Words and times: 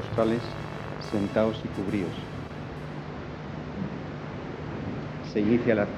claustrales, 0.00 0.40
sentaos 1.10 1.60
y 1.64 1.68
cubríos. 1.80 2.10
Se 5.32 5.40
inicia 5.40 5.72
el 5.74 5.78
acto. 5.80 5.92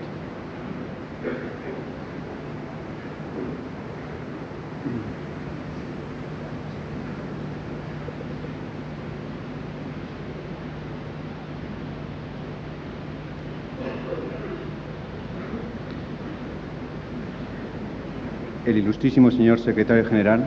El 18.66 18.78
ilustrísimo 18.78 19.30
señor 19.30 19.58
secretario 19.58 20.04
general 20.04 20.44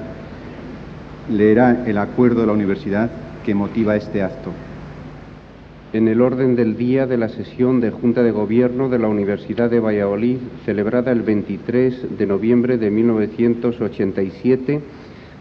leerá 1.29 1.83
el 1.85 1.97
acuerdo 1.97 2.41
de 2.41 2.47
la 2.47 2.53
universidad 2.53 3.09
que 3.45 3.55
motiva 3.55 3.95
este 3.95 4.23
acto. 4.23 4.51
En 5.93 6.07
el 6.07 6.19
orden 6.19 6.55
del 6.55 6.75
día 6.75 7.05
de 7.05 7.17
la 7.17 7.29
sesión 7.29 7.79
de 7.79 7.91
Junta 7.91 8.23
de 8.23 8.31
Gobierno 8.31 8.89
de 8.89 8.99
la 8.99 9.07
Universidad 9.07 9.69
de 9.69 9.79
Valladolid, 9.79 10.37
celebrada 10.65 11.11
el 11.11 11.21
23 11.21 12.17
de 12.17 12.25
noviembre 12.25 12.77
de 12.77 12.89
1987, 12.89 14.81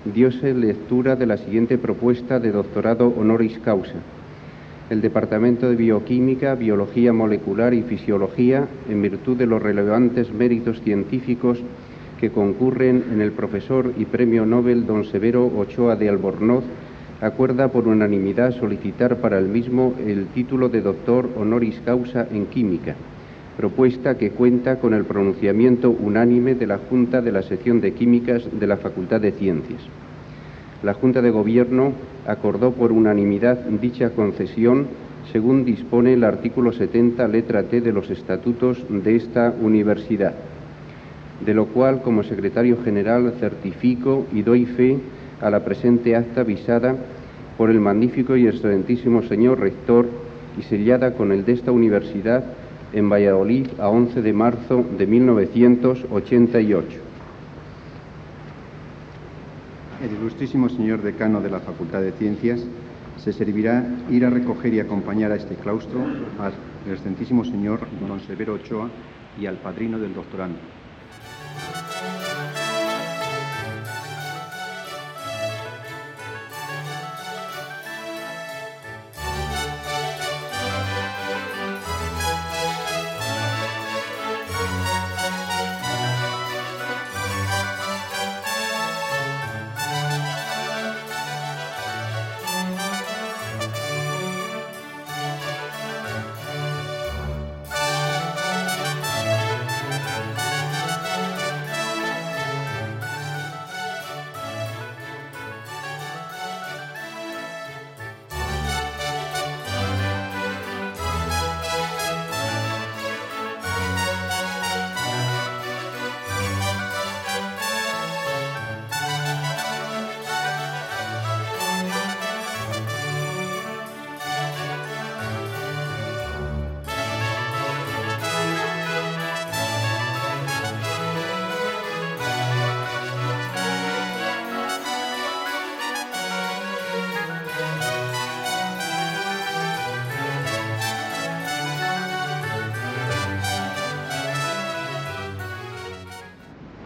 diose 0.04 0.54
lectura 0.54 1.16
de 1.16 1.26
la 1.26 1.38
siguiente 1.38 1.78
propuesta 1.78 2.38
de 2.38 2.52
doctorado 2.52 3.08
honoris 3.08 3.58
causa. 3.60 3.94
El 4.90 5.00
Departamento 5.00 5.68
de 5.68 5.76
Bioquímica, 5.76 6.54
Biología 6.54 7.12
Molecular 7.14 7.72
y 7.72 7.82
Fisiología, 7.82 8.68
en 8.88 9.00
virtud 9.00 9.38
de 9.38 9.46
los 9.46 9.62
relevantes 9.62 10.30
méritos 10.32 10.82
científicos 10.82 11.58
que 12.20 12.30
concurren 12.30 13.04
en 13.12 13.22
el 13.22 13.32
profesor 13.32 13.92
y 13.96 14.04
premio 14.04 14.44
Nobel 14.44 14.86
don 14.86 15.04
Severo 15.04 15.46
Ochoa 15.46 15.96
de 15.96 16.10
Albornoz, 16.10 16.64
acuerda 17.20 17.68
por 17.68 17.88
unanimidad 17.88 18.52
solicitar 18.52 19.16
para 19.16 19.38
el 19.38 19.48
mismo 19.48 19.94
el 20.04 20.26
título 20.26 20.68
de 20.68 20.80
doctor 20.80 21.28
honoris 21.36 21.80
causa 21.84 22.26
en 22.30 22.46
química, 22.46 22.94
propuesta 23.56 24.16
que 24.16 24.30
cuenta 24.30 24.80
con 24.80 24.94
el 24.94 25.04
pronunciamiento 25.04 25.90
unánime 25.90 26.54
de 26.54 26.66
la 26.66 26.78
Junta 26.78 27.20
de 27.20 27.32
la 27.32 27.42
Sección 27.42 27.80
de 27.80 27.92
Químicas 27.92 28.42
de 28.52 28.66
la 28.66 28.76
Facultad 28.76 29.20
de 29.20 29.32
Ciencias. 29.32 29.80
La 30.82 30.94
Junta 30.94 31.22
de 31.22 31.30
Gobierno 31.30 31.92
acordó 32.26 32.72
por 32.72 32.92
unanimidad 32.92 33.58
dicha 33.80 34.10
concesión 34.10 34.86
según 35.32 35.64
dispone 35.64 36.12
el 36.12 36.24
artículo 36.24 36.72
70, 36.72 37.26
letra 37.28 37.62
T 37.62 37.80
de 37.80 37.92
los 37.92 38.10
estatutos 38.10 38.84
de 38.90 39.16
esta 39.16 39.54
universidad 39.60 40.34
de 41.44 41.54
lo 41.54 41.66
cual 41.66 42.02
como 42.02 42.22
secretario 42.22 42.78
general 42.82 43.34
certifico 43.40 44.26
y 44.32 44.42
doy 44.42 44.66
fe 44.66 44.98
a 45.44 45.50
la 45.50 45.62
presente 45.62 46.16
acta 46.16 46.42
visada 46.42 46.96
por 47.58 47.70
el 47.70 47.78
magnífico 47.78 48.34
y 48.34 48.48
excelentísimo 48.48 49.22
señor 49.22 49.60
rector 49.60 50.06
y 50.58 50.62
sellada 50.62 51.12
con 51.14 51.32
el 51.32 51.44
de 51.44 51.52
esta 51.52 51.70
universidad 51.70 52.44
en 52.94 53.10
Valladolid 53.10 53.66
a 53.78 53.88
11 53.88 54.22
de 54.22 54.32
marzo 54.32 54.84
de 54.96 55.06
1988. 55.06 56.98
El 60.02 60.16
ilustrísimo 60.16 60.68
señor 60.70 61.02
decano 61.02 61.40
de 61.40 61.50
la 61.50 61.60
Facultad 61.60 62.00
de 62.00 62.12
Ciencias 62.12 62.64
se 63.18 63.32
servirá 63.32 63.84
ir 64.10 64.24
a 64.24 64.30
recoger 64.30 64.72
y 64.72 64.80
acompañar 64.80 65.30
a 65.30 65.36
este 65.36 65.56
claustro 65.56 66.00
al 66.40 66.52
excelentísimo 66.90 67.44
señor 67.44 67.80
don 68.08 68.20
Severo 68.20 68.54
Ochoa 68.54 68.88
y 69.38 69.46
al 69.46 69.56
padrino 69.56 69.98
del 69.98 70.14
doctorando. 70.14 70.58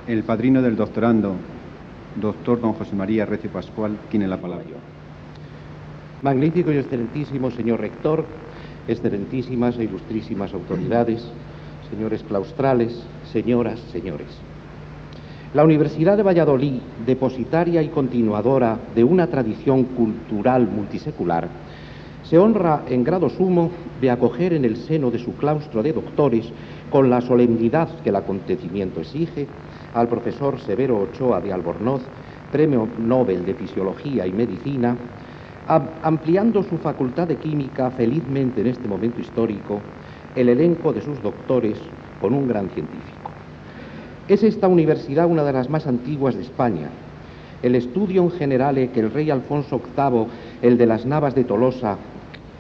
El 0.09 0.23
padrino 0.23 0.63
del 0.63 0.75
doctorando, 0.75 1.35
doctor 2.19 2.63
don 2.63 2.73
José 2.73 2.97
María 2.97 3.27
Recio 3.27 3.51
Pascual, 3.51 3.99
tiene 4.11 4.27
la 4.27 4.39
palabra. 4.39 4.65
Magnífico 6.23 6.73
y 6.73 6.79
excelentísimo 6.79 7.51
señor 7.51 7.81
rector, 7.81 8.25
excelentísimas 8.89 9.77
e 9.77 9.85
ilustrísimas 9.85 10.55
autoridades, 10.55 11.23
señores 11.91 12.23
claustrales, 12.23 13.03
señoras, 13.31 13.81
señores. 13.93 14.29
La 15.53 15.63
Universidad 15.63 16.17
de 16.17 16.23
Valladolid, 16.23 16.81
depositaria 17.05 17.83
y 17.83 17.89
continuadora 17.89 18.79
de 18.95 19.05
una 19.05 19.27
tradición 19.27 19.85
cultural 19.85 20.67
multisecular, 20.69 21.51
se 22.23 22.39
honra 22.39 22.85
en 22.89 23.05
grado 23.05 23.29
sumo 23.29 23.71
de 24.01 24.11
acoger 24.11 24.55
en 24.55 24.65
el 24.65 24.79
seno 24.79 25.11
de 25.11 25.19
su 25.19 25.35
claustro 25.35 25.83
de 25.83 25.93
doctores, 25.93 26.51
con 26.89 27.11
la 27.11 27.21
solemnidad 27.21 27.89
que 28.03 28.09
el 28.09 28.17
acontecimiento 28.17 29.01
exige, 29.01 29.47
al 29.99 30.09
profesor 30.09 30.59
Severo 30.61 30.99
Ochoa 30.99 31.41
de 31.41 31.53
Albornoz, 31.53 32.03
Premio 32.53 32.89
Nobel 32.99 33.45
de 33.45 33.55
Fisiología 33.55 34.27
y 34.27 34.33
Medicina, 34.33 34.97
ampliando 36.03 36.63
su 36.63 36.79
facultad 36.79 37.29
de 37.29 37.37
química 37.37 37.91
felizmente 37.91 38.61
en 38.61 38.69
este 38.69 38.89
momento 38.89 39.21
histórico 39.21 39.81
el 40.35 40.49
elenco 40.49 40.93
de 40.93 41.03
sus 41.03 41.21
doctores 41.21 41.79
con 42.21 42.33
un 42.33 42.47
gran 42.47 42.69
científico. 42.71 43.31
Es 44.29 44.43
esta 44.43 44.69
universidad 44.69 45.27
una 45.27 45.43
de 45.43 45.53
las 45.53 45.69
más 45.69 45.87
antiguas 45.87 46.37
de 46.37 46.43
España. 46.43 46.89
El 47.63 47.75
estudio 47.75 48.23
en 48.23 48.31
general 48.31 48.91
que 48.93 49.01
el 49.01 49.11
rey 49.11 49.31
Alfonso 49.31 49.81
VIII, 49.97 50.27
el 50.63 50.79
de 50.79 50.87
las 50.87 51.07
Navas 51.07 51.35
de 51.35 51.45
Tolosa, 51.45 51.97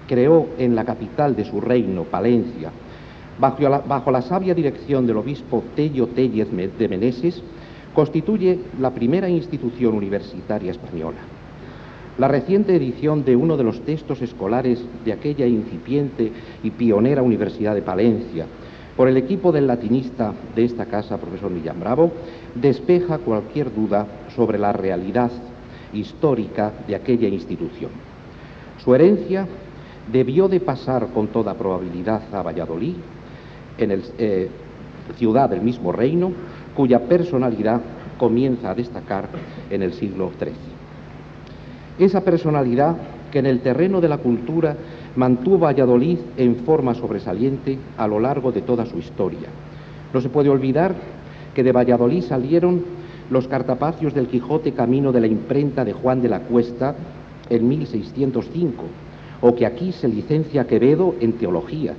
creó 0.09 0.47
en 0.59 0.75
la 0.75 0.85
capital 0.85 1.37
de 1.37 1.45
su 1.45 1.61
reino, 1.61 2.03
Palencia, 2.05 2.71
bajo 3.39 4.11
la, 4.11 4.23
sabia 4.23 4.55
dirección 4.55 5.07
del 5.07 5.19
obispo 5.19 5.63
Tello 5.75 6.09
Tellez 6.09 6.49
de 6.51 6.89
Meneses, 6.89 7.43
constituye 7.95 8.59
la 8.81 8.91
primera 8.91 9.29
institución 9.29 9.95
universitaria 9.95 10.71
española. 10.71 11.19
La 12.19 12.29
reciente 12.29 12.75
edición 12.75 13.25
de 13.25 13.37
uno 13.37 13.57
de 13.57 13.65
los 13.65 13.81
textos 13.83 14.23
escolares 14.23 14.85
de 15.05 15.13
aquella 15.13 15.47
incipiente 15.47 16.33
y 16.63 16.71
pionera 16.71 17.23
Universidad 17.23 17.75
de 17.75 17.83
Palencia, 17.83 18.47
por 18.97 19.07
el 19.07 19.17
equipo 19.17 19.53
del 19.53 19.69
latinista 19.69 20.33
de 20.57 20.65
esta 20.65 20.87
casa, 20.87 21.19
profesor 21.19 21.53
Millán 21.53 21.79
Bravo, 21.79 22.11
despeja 22.57 23.19
cualquier 23.19 23.73
duda 23.73 24.09
sobre 24.35 24.59
la 24.59 24.73
realidad 24.73 25.31
histórica 25.93 26.73
de 26.89 26.97
aquella 26.97 27.29
institución. 27.29 27.93
Su 28.83 28.95
herencia 28.97 29.47
debió 30.11 30.49
de 30.49 30.59
pasar 30.59 31.09
con 31.15 31.29
toda 31.29 31.55
probabilidad 31.55 32.23
a 32.33 32.43
Valladolid, 32.43 32.97
en 33.79 33.91
el, 33.91 34.03
eh, 34.19 34.49
ciudad 35.17 35.49
del 35.49 35.63
mismo 35.63 35.93
reino, 35.93 36.33
cuya 36.75 37.01
personalidad 37.01 37.81
comienza 38.19 38.71
a 38.71 38.75
destacar 38.75 39.29
en 39.71 39.83
el 39.83 39.93
siglo 39.93 40.31
XIII. 40.39 40.53
Esa 41.99 42.23
personalidad 42.23 42.97
que 43.31 43.39
en 43.39 43.47
el 43.47 43.61
terreno 43.61 44.01
de 44.01 44.09
la 44.09 44.19
cultura 44.19 44.77
mantuvo 45.17 45.59
Valladolid 45.59 46.19
en 46.37 46.57
forma 46.57 46.95
sobresaliente 46.95 47.79
a 47.97 48.07
lo 48.07 48.21
largo 48.21 48.53
de 48.53 48.63
toda 48.63 48.87
su 48.87 48.99
historia. 48.99 49.49
No 50.13 50.21
se 50.21 50.29
puede 50.29 50.49
olvidar 50.49 50.95
que 51.55 51.63
de 51.63 51.73
Valladolid 51.73 52.23
salieron 52.23 52.85
los 53.31 53.49
cartapacios 53.49 54.15
del 54.15 54.29
Quijote 54.29 54.73
camino 54.73 55.13
de 55.13 55.21
la 55.21 55.27
imprenta 55.27 55.85
de 55.85 55.93
Juan 55.93 56.23
de 56.23 56.29
la 56.29 56.41
Cuesta, 56.41 56.95
en 57.51 57.67
1605, 57.67 58.85
o 59.41 59.55
que 59.55 59.67
aquí 59.67 59.93
se 59.93 60.09
licencia 60.09 60.67
Quevedo 60.67 61.15
en 61.21 61.33
teología 61.33 61.95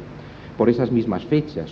por 0.59 0.69
esas 0.69 0.91
mismas 0.91 1.23
fechas, 1.23 1.71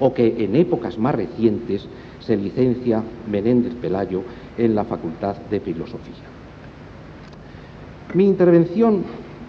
o 0.00 0.14
que 0.14 0.42
en 0.42 0.56
épocas 0.56 0.96
más 0.96 1.14
recientes 1.14 1.86
se 2.18 2.34
licencia 2.34 3.02
Menéndez 3.30 3.74
Pelayo 3.74 4.22
en 4.56 4.74
la 4.74 4.84
Facultad 4.84 5.36
de 5.50 5.60
Filosofía. 5.60 6.24
Mi 8.14 8.24
intervención 8.24 9.04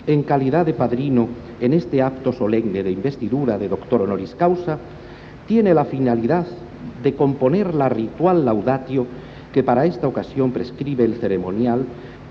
en 0.05 0.23
calidad 0.23 0.65
de 0.65 0.73
padrino 0.73 1.29
en 1.61 1.71
este 1.71 2.01
acto 2.01 2.33
solemne 2.33 2.83
de 2.83 2.91
investidura 2.91 3.57
de 3.57 3.69
doctor 3.69 4.01
honoris 4.01 4.35
causa 4.35 4.77
tiene 5.47 5.73
la 5.73 5.85
finalidad 5.85 6.45
de 7.01 7.15
componer 7.15 7.73
la 7.73 7.87
ritual 7.87 8.43
laudatio 8.43 9.07
que 9.53 9.63
para 9.63 9.85
esta 9.85 10.09
ocasión 10.09 10.51
prescribe 10.51 11.05
el 11.05 11.15
ceremonial 11.15 11.85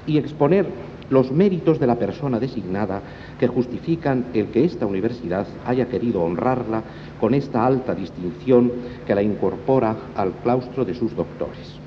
y 0.06 0.18
exponer 0.18 0.66
los 1.10 1.30
méritos 1.30 1.78
de 1.78 1.86
la 1.86 1.96
persona 1.96 2.38
designada 2.38 3.02
que 3.38 3.48
justifican 3.48 4.26
el 4.34 4.46
que 4.46 4.64
esta 4.64 4.86
universidad 4.86 5.46
haya 5.66 5.88
querido 5.88 6.22
honrarla 6.22 6.82
con 7.20 7.34
esta 7.34 7.66
alta 7.66 7.94
distinción 7.94 8.72
que 9.06 9.14
la 9.14 9.22
incorpora 9.22 9.96
al 10.14 10.32
claustro 10.42 10.84
de 10.84 10.94
sus 10.94 11.14
doctores. 11.14 11.78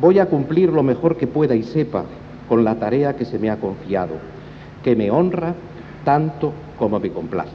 Voy 0.00 0.18
a 0.18 0.26
cumplir 0.26 0.70
lo 0.70 0.82
mejor 0.82 1.16
que 1.16 1.26
pueda 1.26 1.54
y 1.54 1.62
sepa 1.62 2.04
con 2.48 2.64
la 2.64 2.76
tarea 2.76 3.16
que 3.16 3.24
se 3.24 3.38
me 3.38 3.50
ha 3.50 3.60
confiado, 3.60 4.14
que 4.82 4.96
me 4.96 5.10
honra 5.10 5.54
tanto 6.04 6.52
como 6.78 6.98
me 6.98 7.10
complace. 7.10 7.52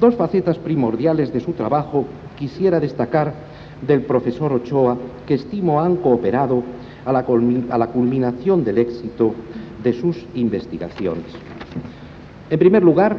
Dos 0.00 0.16
facetas 0.16 0.58
primordiales 0.58 1.32
de 1.32 1.40
su 1.40 1.52
trabajo 1.52 2.06
quisiera 2.36 2.80
destacar 2.80 3.32
del 3.86 4.02
profesor 4.02 4.52
Ochoa, 4.52 4.96
que 5.26 5.34
estimo 5.34 5.80
han 5.80 5.96
cooperado 5.96 6.62
a 7.04 7.12
la, 7.12 7.86
culminación 7.86 8.64
del 8.64 8.78
éxito 8.78 9.34
de 9.82 9.92
sus 9.92 10.24
investigaciones. 10.34 11.26
En 12.50 12.58
primer 12.58 12.82
lugar, 12.82 13.16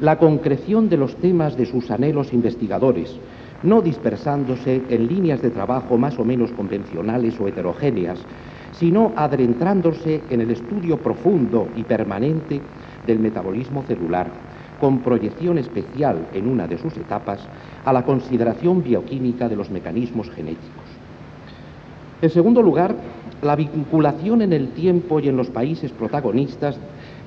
la 0.00 0.18
concreción 0.18 0.88
de 0.88 0.96
los 0.96 1.16
temas 1.16 1.56
de 1.56 1.66
sus 1.66 1.90
anhelos 1.90 2.32
investigadores, 2.32 3.14
no 3.62 3.80
dispersándose 3.80 4.82
en 4.88 5.06
líneas 5.06 5.40
de 5.40 5.50
trabajo 5.50 5.96
más 5.96 6.18
o 6.18 6.24
menos 6.24 6.50
convencionales 6.52 7.38
o 7.40 7.48
heterogéneas, 7.48 8.18
sino 8.72 9.12
adentrándose 9.16 10.20
en 10.30 10.40
el 10.40 10.50
estudio 10.50 10.98
profundo 10.98 11.68
y 11.76 11.84
permanente 11.84 12.60
del 13.06 13.18
metabolismo 13.20 13.82
celular, 13.84 14.26
con 14.80 15.00
proyección 15.00 15.58
especial 15.58 16.28
en 16.34 16.48
una 16.48 16.66
de 16.66 16.78
sus 16.78 16.96
etapas 16.96 17.40
a 17.84 17.92
la 17.92 18.04
consideración 18.04 18.82
bioquímica 18.82 19.48
de 19.48 19.56
los 19.56 19.70
mecanismos 19.70 20.28
genéticos. 20.30 21.03
En 22.22 22.30
segundo 22.30 22.62
lugar, 22.62 22.94
la 23.42 23.56
vinculación 23.56 24.42
en 24.42 24.52
el 24.52 24.68
tiempo 24.68 25.20
y 25.20 25.28
en 25.28 25.36
los 25.36 25.50
países 25.50 25.90
protagonistas 25.92 26.76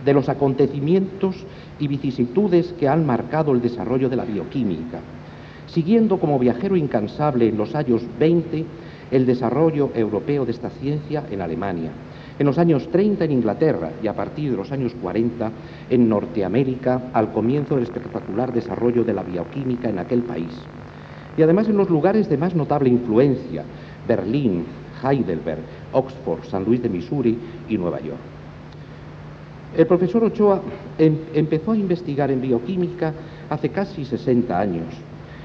de 0.04 0.13
los 0.13 0.30
acontecimientos 0.30 1.36
y 1.80 1.88
vicisitudes 1.88 2.74
que 2.80 2.88
han 2.88 3.06
marcado 3.06 3.51
el 3.51 3.62
desarrollo 3.62 4.10
de 4.10 4.16
la 4.16 4.25
bioquímica, 4.25 5.00
siguiendo 5.68 6.18
como 6.18 6.39
viajero 6.39 6.75
incansable 6.75 7.48
en 7.50 7.57
los 7.57 7.75
años 7.75 8.01
20 8.19 8.66
el 9.12 9.25
desarrollo 9.25 9.92
europeo 9.94 10.45
de 10.45 10.51
esta 10.51 10.69
ciencia 10.69 11.24
en 11.30 11.42
Alemania, 11.42 11.92
en 12.39 12.45
los 12.45 12.57
años 12.57 12.89
30 12.89 13.25
en 13.25 13.31
Inglaterra 13.31 13.92
y 14.01 14.07
a 14.07 14.13
partir 14.13 14.51
de 14.51 14.57
los 14.57 14.72
años 14.72 14.94
40 15.01 15.51
en 15.89 16.10
Norteamérica 16.10 17.10
al 17.13 17.31
comienzo 17.31 17.75
del 17.75 17.84
espectacular 17.84 18.54
desarrollo 18.54 19.04
de 19.04 19.13
la 19.13 19.24
bioquímica 19.24 19.89
en 19.89 20.00
aquel 20.00 20.24
país. 20.24 20.51
Y 21.38 21.42
además 21.42 21.68
en 21.68 21.78
los 21.78 21.89
lugares 21.89 22.30
de 22.30 22.38
más 22.38 22.56
notable 22.56 22.89
influencia, 22.89 23.63
Berlín, 24.07 24.65
Heidelberg, 25.04 25.62
Oxford, 25.92 26.44
San 26.45 26.63
Luis 26.63 26.81
de 26.81 26.89
Missouri 26.89 27.38
y 27.69 27.77
Nueva 27.77 28.00
York. 28.00 28.19
El 29.75 29.86
profesor 29.86 30.24
Ochoa 30.24 30.62
em, 30.98 31.18
empezó 31.33 31.74
a 31.74 31.77
investigar 31.77 32.31
en 32.31 32.42
bioquímica 32.42 33.13
hace 33.50 33.69
casi 33.69 34.06
60 34.06 34.59
años 34.59 34.86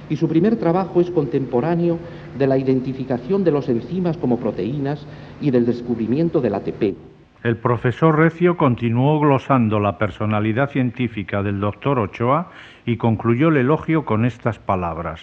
y 0.09 0.17
su 0.17 0.29
primer 0.29 0.56
trabajo 0.56 1.00
es 1.00 1.11
contemporáneo 1.11 1.99
de 2.38 2.47
la 2.47 2.59
identificación 2.59 3.44
de 3.44 3.50
los 3.50 3.69
enzimas 3.69 4.17
como 4.17 4.38
proteínas 4.38 5.06
y 5.41 5.50
del 5.50 5.67
descubrimiento 5.67 6.41
del 6.41 6.55
ATP. 6.55 6.94
El 7.43 7.56
profesor 7.56 8.19
Recio 8.19 8.56
continuó 8.56 9.19
glosando 9.19 9.81
la 9.81 9.99
personalidad 9.99 10.70
científica 10.70 11.43
del 11.43 11.61
doctor 11.61 11.99
Ochoa 11.99 12.50
y 12.87 12.99
concluyó 12.99 13.49
el 13.49 13.56
elogio 13.56 14.05
con 14.05 14.25
estas 14.25 14.58
palabras. 14.58 15.20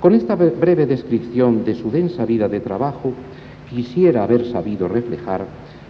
Con 0.00 0.14
esta 0.14 0.34
breve 0.34 0.86
descripción 0.86 1.62
de 1.62 1.74
su 1.74 1.90
densa 1.90 2.24
vida 2.24 2.48
de 2.48 2.60
trabajo, 2.60 3.12
quisiera 3.68 4.24
haber 4.24 4.46
sabido 4.46 4.88
reflejar 4.88 5.44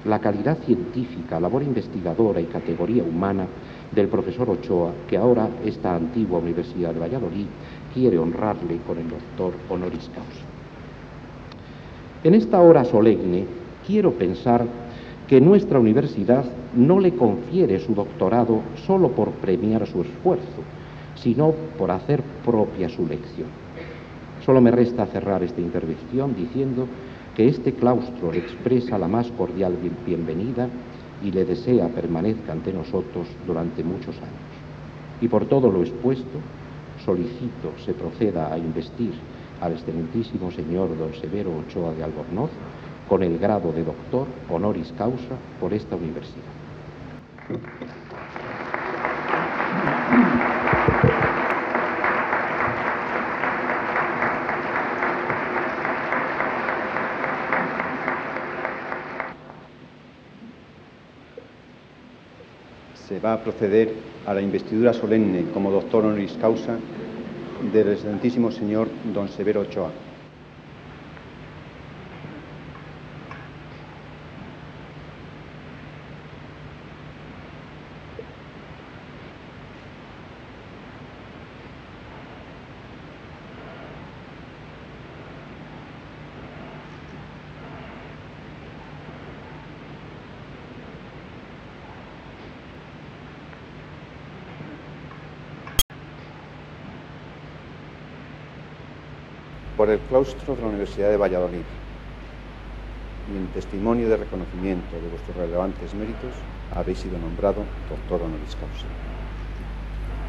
la 0.05 0.19
calidad 0.19 0.59
científica, 0.67 1.39
labor 1.39 1.63
investigadora 1.63 2.41
y 2.41 2.47
categoría 2.47 3.05
humana 3.05 3.47
del 3.93 4.09
profesor 4.09 4.51
Ochoa, 4.51 4.91
que 5.09 5.17
ahora 5.17 5.49
esta 5.65 5.95
antigua 5.95 6.41
Universidad 6.41 6.93
de 6.93 6.99
Valladolid 6.99 7.47
quiere 7.95 8.19
honrarle 8.19 8.79
con 8.85 8.99
el 8.99 9.09
doctor 9.09 9.53
honoris 9.69 10.11
causa. 10.13 10.45
En 12.25 12.35
esta 12.35 12.61
hora 12.61 12.85
solemne 12.85 13.45
quiero 13.87 14.11
pensar 14.15 14.67
que 15.29 15.41
nuestra 15.41 15.79
universidad 15.79 16.45
no 16.75 16.99
le 16.99 17.13
confiere 17.13 17.79
su 17.79 17.95
doctorado 17.95 18.63
solo 18.87 19.11
por 19.11 19.31
premiar 19.31 19.87
su 19.87 20.03
esfuerzo, 20.03 20.63
sino 21.15 21.55
por 21.79 21.93
hacer 21.93 22.25
propia 22.45 22.89
su 22.89 23.07
lección. 23.07 23.60
Solo 24.45 24.61
me 24.61 24.71
resta 24.71 25.07
cerrar 25.07 25.43
esta 25.43 25.61
intervención 25.61 26.35
diciendo 26.35 26.87
que 27.37 27.49
este 27.49 27.75
claustro 27.75 28.33
expresa 28.33 28.99
la 28.99 29.09
más 29.09 29.31
cordial 29.33 29.77
bienvenida 30.07 30.69
y 31.23 31.31
le 31.31 31.45
desea 31.45 31.89
permanezca 31.89 32.53
ante 32.53 32.73
nosotros 32.73 33.29
durante 33.47 33.85
muchos 33.85 34.17
años. 34.17 34.51
Y 35.21 35.29
por 35.29 35.47
todo 35.47 35.71
lo 35.71 35.83
expuesto, 35.83 36.39
solicito 37.05 37.73
se 37.85 37.93
proceda 37.93 38.53
a 38.53 38.59
investir 38.59 39.13
al 39.61 39.73
excelentísimo 39.73 40.51
señor 40.51 40.97
don 40.97 41.15
Severo 41.15 41.51
Ochoa 41.59 41.93
de 41.93 42.03
Albornoz 42.03 42.51
con 43.09 43.23
el 43.23 43.39
grado 43.39 43.73
de 43.73 43.85
doctor 43.85 44.27
honoris 44.49 44.93
causa 44.97 45.37
por 45.61 45.75
esta 45.75 45.97
universidad. 45.97 46.45
Se 63.11 63.19
va 63.19 63.33
a 63.33 63.43
proceder 63.43 63.93
a 64.25 64.33
la 64.33 64.41
investidura 64.41 64.93
solemne 64.93 65.47
como 65.53 65.73
doctor 65.73 66.05
honoris 66.05 66.39
causa 66.41 66.79
del 67.73 67.89
excelentísimo 67.89 68.53
señor 68.53 68.87
don 69.13 69.29
Severo 69.29 69.63
Ochoa. 69.63 70.10
Por 99.81 99.89
el 99.89 99.99
claustro 99.99 100.55
de 100.55 100.61
la 100.61 100.69
Universidad 100.69 101.09
de 101.09 101.17
Valladolid 101.17 101.65
y 103.33 103.35
en 103.39 103.47
testimonio 103.55 104.11
de 104.11 104.19
reconocimiento 104.19 104.95
de 104.95 105.09
vuestros 105.09 105.35
relevantes 105.39 105.95
méritos 105.95 106.35
habéis 106.77 106.99
sido 106.99 107.17
nombrado 107.19 107.63
doctor 107.89 108.21
honoris 108.21 108.57
causa. 108.57 108.85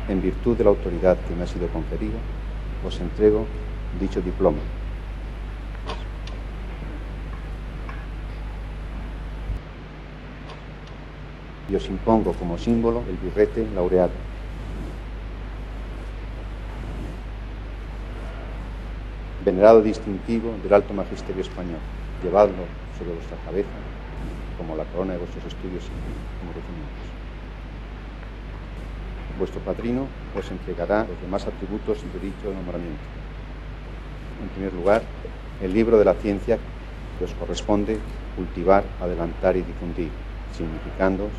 En 0.08 0.22
virtud 0.22 0.56
de 0.56 0.64
la 0.64 0.70
autoridad 0.70 1.18
que 1.28 1.36
me 1.36 1.44
ha 1.44 1.48
sido 1.48 1.68
conferida, 1.68 2.16
os 2.88 2.98
entrego 3.02 3.44
dicho 4.00 4.22
diploma. 4.22 4.60
Y 11.70 11.76
os 11.76 11.90
impongo 11.90 12.32
como 12.32 12.58
símbolo 12.58 13.04
el 13.10 13.18
birrete 13.18 13.68
laureado 13.76 14.31
venerado 19.44 19.82
distintivo 19.82 20.54
del 20.64 20.74
alto 20.74 20.94
magisterio 20.94 21.42
español. 21.42 21.80
Llevadlo 22.24 22.64
sobre 22.98 23.14
vuestra 23.14 23.38
cabeza 23.46 23.70
como 24.58 24.76
la 24.76 24.86
corona 24.86 25.14
de 25.14 25.20
vuestros 25.20 25.46
estudios 25.46 25.86
y 25.86 26.46
merecimientos. 26.46 27.22
Vuestro 29.40 29.62
padrino 29.62 30.08
os 30.38 30.52
entregará 30.52 31.00
los 31.10 31.20
demás 31.22 31.48
atributos 31.48 31.98
de 31.98 32.20
dicho 32.20 32.54
nombramiento. 32.54 33.02
En 34.44 34.50
primer 34.50 34.74
lugar, 34.74 35.02
el 35.64 35.74
libro 35.74 35.98
de 35.98 36.06
la 36.06 36.14
ciencia 36.14 36.60
que 37.18 37.26
os 37.26 37.34
corresponde 37.34 37.98
cultivar, 38.36 38.84
adelantar 39.02 39.58
y 39.58 39.62
difundir, 39.62 40.12
significándoos 40.54 41.32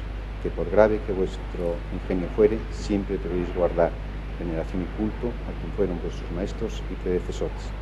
que 0.43 0.51
por 0.51 0.69
grave 0.69 0.99
que 1.07 1.13
vuestro 1.13 1.77
ingenio 1.95 2.29
fuere, 2.35 2.59
siempre 2.73 3.19
debéis 3.19 3.55
guardar 3.55 3.93
veneración 4.41 4.83
y 4.83 4.87
culto 4.99 5.29
a 5.47 5.53
quien 5.61 5.73
fueron 5.77 6.01
vuestros 6.03 6.31
maestros 6.33 6.83
y 6.91 6.95
predecesores. 6.95 7.82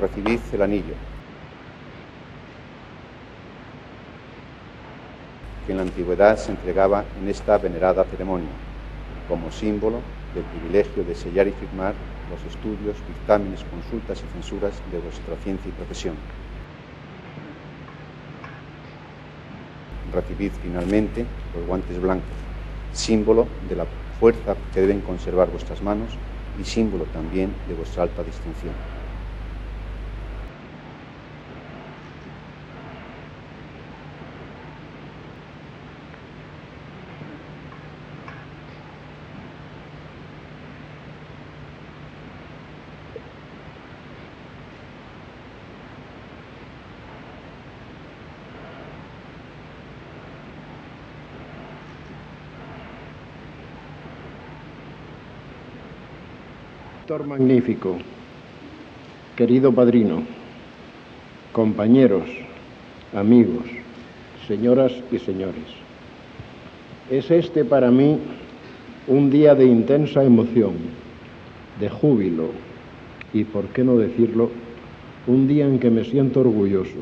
Recibid 0.00 0.38
el 0.52 0.62
anillo, 0.62 0.94
que 5.66 5.72
en 5.72 5.78
la 5.78 5.82
antigüedad 5.82 6.36
se 6.36 6.52
entregaba 6.52 7.04
en 7.20 7.28
esta 7.28 7.58
venerada 7.58 8.04
ceremonia, 8.04 8.52
como 9.28 9.50
símbolo 9.50 10.00
del 10.34 10.44
privilegio 10.44 11.02
de 11.02 11.16
sellar 11.16 11.48
y 11.48 11.50
firmar 11.50 11.94
los 12.30 12.44
estudios, 12.44 12.94
dictámenes, 13.08 13.64
consultas 13.64 14.22
y 14.22 14.28
censuras 14.28 14.80
de 14.90 14.98
vuestra 14.98 15.34
ciencia 15.36 15.68
y 15.68 15.72
profesión. 15.72 16.14
Recibid 20.12 20.52
finalmente 20.52 21.26
los 21.52 21.66
guantes 21.66 22.00
blancos, 22.00 22.38
símbolo 22.92 23.48
de 23.68 23.74
la 23.74 23.86
fuerza 24.20 24.56
que 24.72 24.80
deben 24.80 25.00
conservar 25.00 25.50
vuestras 25.50 25.82
manos 25.82 26.16
y 26.56 26.62
símbolo 26.64 27.04
también 27.06 27.52
de 27.66 27.74
vuestra 27.74 28.04
alta 28.04 28.22
distinción. 28.22 28.97
Magnífico, 57.16 57.96
querido 59.34 59.72
padrino, 59.72 60.24
compañeros, 61.52 62.24
amigos, 63.14 63.64
señoras 64.46 64.92
y 65.10 65.18
señores, 65.18 65.64
es 67.10 67.30
este 67.30 67.64
para 67.64 67.90
mí 67.90 68.18
un 69.06 69.30
día 69.30 69.54
de 69.54 69.64
intensa 69.64 70.22
emoción, 70.22 70.74
de 71.80 71.88
júbilo 71.88 72.50
y, 73.32 73.44
por 73.44 73.64
qué 73.68 73.84
no 73.84 73.96
decirlo, 73.96 74.50
un 75.26 75.48
día 75.48 75.64
en 75.64 75.78
que 75.78 75.90
me 75.90 76.04
siento 76.04 76.40
orgulloso 76.40 76.98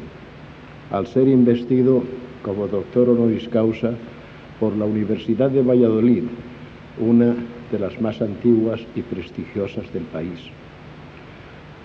al 0.93 1.09
ser 1.09 1.27
investido 1.27 2.05
como 2.43 2.69
doctor 2.69 3.09
honoris 3.09 3.49
causa 3.49 3.95
por 4.61 4.77
la 4.77 4.85
Universidad 4.85 5.51
de 5.51 5.63
Valladolid, 5.63 6.23
una 7.01 7.35
de 7.71 7.79
las 7.79 8.01
más 8.01 8.21
antiguas 8.21 8.81
y 8.95 9.03
prestigiosas 9.03 9.93
del 9.93 10.05
país. 10.05 10.41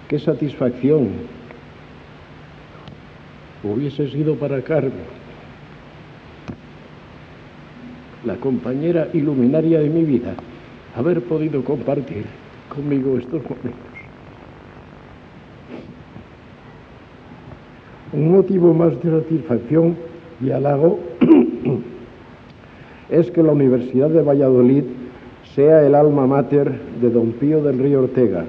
¡Qué 0.08 0.20
satisfacción 0.20 1.10
hubiese 3.64 4.10
sido 4.10 4.36
para 4.36 4.62
Carmen, 4.62 5.22
la 8.26 8.36
compañera 8.36 9.08
iluminaria 9.14 9.80
de 9.80 9.90
mi 9.90 10.04
vida, 10.04 10.34
haber 10.96 11.22
podido 11.22 11.64
compartir 11.64 12.26
conmigo 12.70 13.18
estos 13.18 13.42
momentos! 13.44 13.92
Un 18.14 18.34
motivo 18.34 18.74
más 18.74 19.02
de 19.02 19.10
satisfacción 19.10 19.96
y 20.44 20.52
halago 20.52 21.00
es 23.10 23.32
que 23.32 23.42
la 23.42 23.54
Universidad 23.54 24.10
de 24.10 24.22
Valladolid 24.22 24.84
sea 25.56 25.86
el 25.86 25.96
alma 25.96 26.28
mater 26.28 26.72
de 27.02 27.10
don 27.10 27.32
Pío 27.34 27.62
del 27.62 27.80
Río 27.80 28.04
Ortega, 28.04 28.46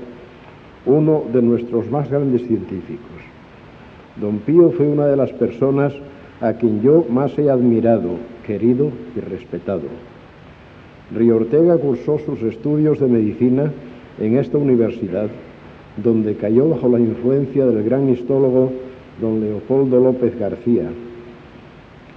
uno 0.86 1.24
de 1.32 1.42
nuestros 1.42 1.90
más 1.90 2.10
grandes 2.10 2.46
científicos. 2.46 3.20
Don 4.20 4.38
Pío 4.38 4.70
fue 4.70 4.86
una 4.86 5.06
de 5.06 5.16
las 5.16 5.32
personas 5.32 5.92
a 6.40 6.54
quien 6.54 6.82
yo 6.82 7.04
más 7.08 7.38
he 7.38 7.50
admirado, 7.50 8.10
querido 8.46 8.90
y 9.16 9.20
respetado. 9.20 9.82
Río 11.14 11.36
Ortega 11.36 11.76
cursó 11.78 12.18
sus 12.18 12.42
estudios 12.42 12.98
de 13.00 13.06
medicina 13.06 13.72
en 14.18 14.36
esta 14.36 14.58
universidad, 14.58 15.28
donde 16.02 16.36
cayó 16.36 16.68
bajo 16.68 16.88
la 16.88 17.00
influencia 17.00 17.66
del 17.66 17.82
gran 17.84 18.08
histólogo 18.08 18.72
don 19.20 19.40
Leopoldo 19.40 20.00
López 20.00 20.38
García. 20.38 20.88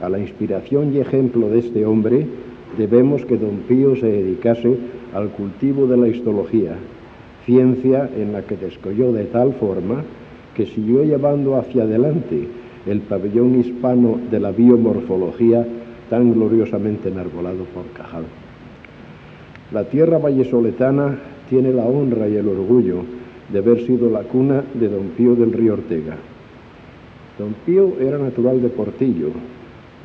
A 0.01 0.10
la 0.10 0.20
inspiración 0.20 0.94
y 0.94 1.00
ejemplo 1.00 1.50
de 1.50 1.60
este 1.60 1.86
hombre, 1.86 2.25
debemos 2.77 3.25
que 3.25 3.38
don 3.38 3.63
Pío 3.67 3.96
se 3.96 4.08
dedicase 4.08 4.77
al 5.13 5.29
cultivo 5.29 5.88
de 5.88 5.98
la 5.98 6.08
histología, 6.08 6.75
ciencia 7.46 8.10
en 8.15 8.34
la 8.34 8.41
que 8.41 8.58
descolló 8.58 9.12
de 9.12 9.25
tal 9.25 9.53
forma 9.53 10.03
que 10.55 10.65
siguió 10.65 11.03
llevando 11.03 11.58
hacia 11.58 11.84
adelante 11.84 12.48
el 12.86 13.01
pabellón 13.01 13.60
hispano 13.60 14.20
de 14.29 14.39
la 14.39 14.51
biomorfología 14.51 15.65
tan 16.10 16.34
gloriosamente 16.34 17.10
enarbolado 17.10 17.65
por 17.74 17.86
Cajal. 17.94 18.25
La 19.72 19.86
tierra 19.86 20.17
vallesoletana 20.17 21.17
tiene 21.50 21.74
la 21.74 21.86
honra 21.86 22.27
y 22.27 22.36
el 22.36 22.48
orgullo 22.48 23.03
de 23.51 23.60
haber 23.60 23.86
sido 23.86 24.10
la 24.10 24.22
cuna 24.22 24.63
de 24.74 24.88
don 24.89 25.10
Pío 25.17 25.36
del 25.36 25.53
Río 25.53 25.74
Ortega. 25.74 26.15
Don 27.38 27.53
Pío 27.65 27.94
era 28.00 28.17
natural 28.17 28.62
de 28.62 28.70
Portillo, 28.70 29.29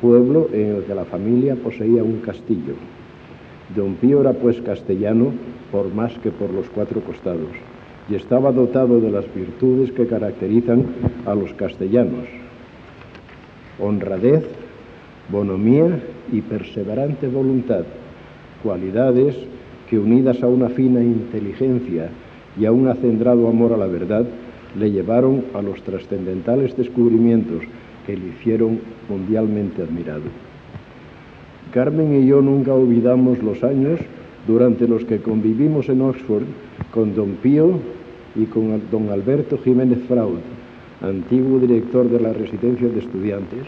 pueblo 0.01 0.49
en 0.51 0.75
el 0.75 0.83
que 0.83 0.95
la 0.95 1.05
familia 1.05 1.55
poseía 1.55 2.03
un 2.03 2.19
castillo. 2.19 2.73
Don 3.75 3.95
Pío 3.95 4.21
era 4.21 4.33
pues 4.33 4.59
castellano 4.61 5.31
por 5.71 5.93
más 5.93 6.17
que 6.19 6.31
por 6.31 6.49
los 6.49 6.67
cuatro 6.69 7.01
costados 7.01 7.51
y 8.09 8.15
estaba 8.15 8.51
dotado 8.51 8.99
de 8.99 9.11
las 9.11 9.33
virtudes 9.33 9.91
que 9.91 10.07
caracterizan 10.07 10.85
a 11.25 11.35
los 11.35 11.53
castellanos. 11.53 12.25
Honradez, 13.79 14.43
bonomía 15.29 15.99
y 16.31 16.41
perseverante 16.41 17.27
voluntad, 17.27 17.83
cualidades 18.63 19.35
que 19.89 19.97
unidas 19.97 20.41
a 20.43 20.47
una 20.47 20.69
fina 20.69 21.01
inteligencia 21.01 22.09
y 22.59 22.65
a 22.65 22.71
un 22.71 22.87
acendrado 22.87 23.47
amor 23.47 23.73
a 23.73 23.77
la 23.77 23.87
verdad, 23.87 24.25
le 24.77 24.91
llevaron 24.91 25.45
a 25.53 25.61
los 25.61 25.81
trascendentales 25.83 26.75
descubrimientos 26.75 27.63
que 28.05 28.17
le 28.17 28.29
hicieron 28.29 28.79
mundialmente 29.09 29.81
admirado. 29.81 30.23
Carmen 31.71 32.21
y 32.21 32.27
yo 32.27 32.41
nunca 32.41 32.73
olvidamos 32.73 33.41
los 33.41 33.63
años 33.63 33.99
durante 34.47 34.87
los 34.87 35.05
que 35.05 35.19
convivimos 35.19 35.87
en 35.89 36.01
Oxford 36.01 36.43
con 36.93 37.15
don 37.15 37.37
Pío 37.41 37.79
y 38.35 38.45
con 38.45 38.81
don 38.91 39.09
Alberto 39.09 39.57
Jiménez 39.57 39.99
Fraud, 40.07 40.39
antiguo 41.01 41.59
director 41.59 42.09
de 42.09 42.19
la 42.19 42.33
residencia 42.33 42.87
de 42.87 42.99
estudiantes, 42.99 43.65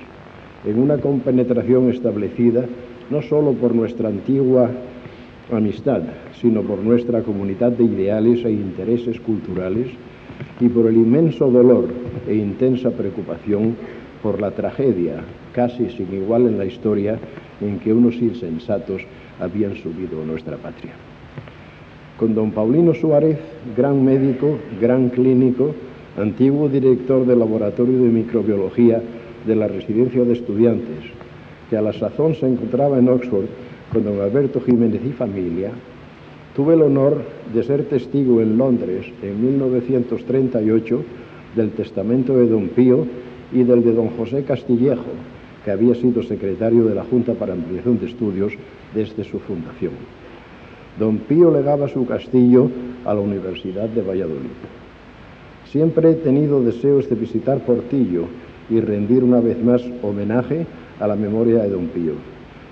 en 0.66 0.80
una 0.80 0.98
compenetración 0.98 1.90
establecida 1.90 2.66
no 3.10 3.22
solo 3.22 3.54
por 3.54 3.76
nuestra 3.76 4.10
antigua 4.10 4.70
amistad, 5.52 6.02
sino 6.42 6.62
por 6.62 6.80
nuestra 6.80 7.22
comunidad 7.22 7.72
de 7.72 7.84
ideales 7.84 8.44
e 8.46 8.52
intereses 8.52 9.20
culturales 9.20 9.88
y 10.60 10.70
por 10.70 10.88
el 10.88 10.96
inmenso 10.96 11.50
dolor 11.50 11.90
e 12.28 12.36
intensa 12.36 12.92
preocupación 12.92 13.76
por 14.24 14.40
la 14.40 14.52
tragedia, 14.52 15.22
casi 15.54 15.90
sin 15.90 16.14
igual 16.14 16.48
en 16.48 16.58
la 16.58 16.66
historia, 16.66 17.20
en 17.62 17.80
que 17.80 17.94
unos 17.94 18.16
insensatos 18.16 19.04
habían 19.40 19.76
subido 19.76 20.24
a 20.24 20.26
nuestra 20.26 20.56
patria. 20.58 20.94
Con 22.18 22.34
don 22.34 22.52
Paulino 22.52 22.94
Suárez, 22.94 23.38
gran 23.76 24.04
médico, 24.04 24.58
gran 24.80 25.10
clínico, 25.10 25.76
antiguo 26.18 26.70
director 26.70 27.26
del 27.26 27.40
Laboratorio 27.40 28.02
de 28.02 28.10
Microbiología 28.10 29.02
de 29.46 29.56
la 29.56 29.68
Residencia 29.68 30.24
de 30.24 30.34
Estudiantes, 30.34 31.04
que 31.70 31.76
a 31.76 31.82
la 31.82 31.92
sazón 31.92 32.36
se 32.36 32.48
encontraba 32.48 32.98
en 32.98 33.10
Oxford 33.10 33.46
con 33.92 34.06
don 34.06 34.22
Alberto 34.22 34.62
Jiménez 34.62 35.02
y 35.06 35.12
familia, 35.12 35.72
tuve 36.56 36.76
el 36.76 36.84
honor 36.84 37.24
de 37.54 37.64
ser 37.64 37.86
testigo 37.86 38.42
en 38.42 38.58
Londres 38.58 39.06
en 39.22 39.44
1938 39.44 41.04
del 41.56 41.72
testamento 41.72 42.38
de 42.38 42.48
don 42.48 42.70
Pío 42.70 43.06
y 43.54 43.64
del 43.64 43.84
de 43.84 43.94
don 43.94 44.10
José 44.10 44.44
Castillejo, 44.44 45.12
que 45.64 45.72
había 45.72 45.96
sido 45.96 46.24
secretario 46.24 46.86
de 46.86 46.96
la 46.96 47.04
Junta 47.04 47.34
para 47.34 47.54
Ampliación 47.54 48.00
de 48.00 48.08
Estudios 48.08 48.54
desde 48.94 49.24
su 49.24 49.40
fundación. 49.40 49.94
Don 51.00 51.18
Pío 51.20 51.52
legaba 51.52 51.88
su 51.88 52.06
castillo 52.06 52.70
a 53.06 53.14
la 53.14 53.22
Universidad 53.22 53.90
de 53.90 54.02
Valladolid. 54.02 54.50
Siempre 55.72 56.12
he 56.12 56.16
tenido 56.16 56.62
deseos 56.62 57.10
de 57.10 57.16
visitar 57.16 57.60
Portillo 57.60 58.26
y 58.70 58.80
rendir 58.80 59.24
una 59.24 59.40
vez 59.40 59.62
más 59.64 59.82
homenaje 60.02 60.66
a 61.00 61.08
la 61.08 61.16
memoria 61.16 61.64
de 61.64 61.70
don 61.70 61.88
Pío. 61.88 62.14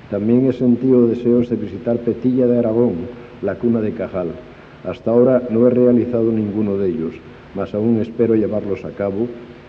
También 0.09 0.45
he 0.45 0.53
sentido 0.53 1.07
deseos 1.07 1.49
de 1.49 1.55
visitar 1.55 1.97
Petilla 1.99 2.45
de 2.45 2.59
Aragón, 2.59 2.95
la 3.41 3.55
cuna 3.55 3.81
de 3.81 3.93
Cajal, 3.93 4.29
Hasta 4.83 5.11
ahora 5.11 5.43
no 5.49 5.67
he 5.67 5.69
realizado 5.69 6.31
ninguno 6.31 6.77
de 6.77 6.89
ellos, 6.89 7.13
mas 7.55 7.73
aún 7.73 7.99
espero 8.01 8.35
llevarlos 8.35 8.83
a 8.83 8.91
cabo, 8.91 9.27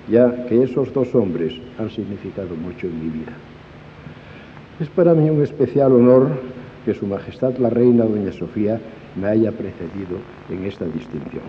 ya 0.09 0.47
que 0.47 0.63
esos 0.63 0.93
dos 0.93 1.15
hombres 1.15 1.55
han 1.79 1.91
significado 1.91 2.55
mucho 2.57 2.87
en 2.87 3.05
mi 3.05 3.11
vida. 3.11 3.33
Es 4.81 4.89
para 4.89 5.15
mí 5.15 5.31
un 5.31 5.43
especial 5.43 5.93
honor 5.93 6.29
que 6.85 6.95
Su 6.95 7.07
Majestad 7.07 7.57
la 7.59 7.71
Reina 7.71 8.05
Doña 8.05 8.33
Sofía 8.33 8.81
me 9.21 9.29
haya 9.29 9.53
precedido 9.53 10.19
en 10.51 10.65
esta 10.65 10.87
distinción. 10.87 11.45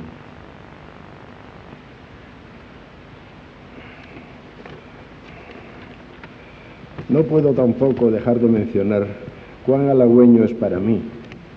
No 7.09 7.23
puedo 7.23 7.53
tampoco 7.53 8.11
dejar 8.11 8.39
de 8.39 8.47
mencionar 8.47 9.07
cuán 9.65 9.89
halagüeño 9.89 10.43
es 10.43 10.53
para 10.53 10.79
mí 10.79 11.01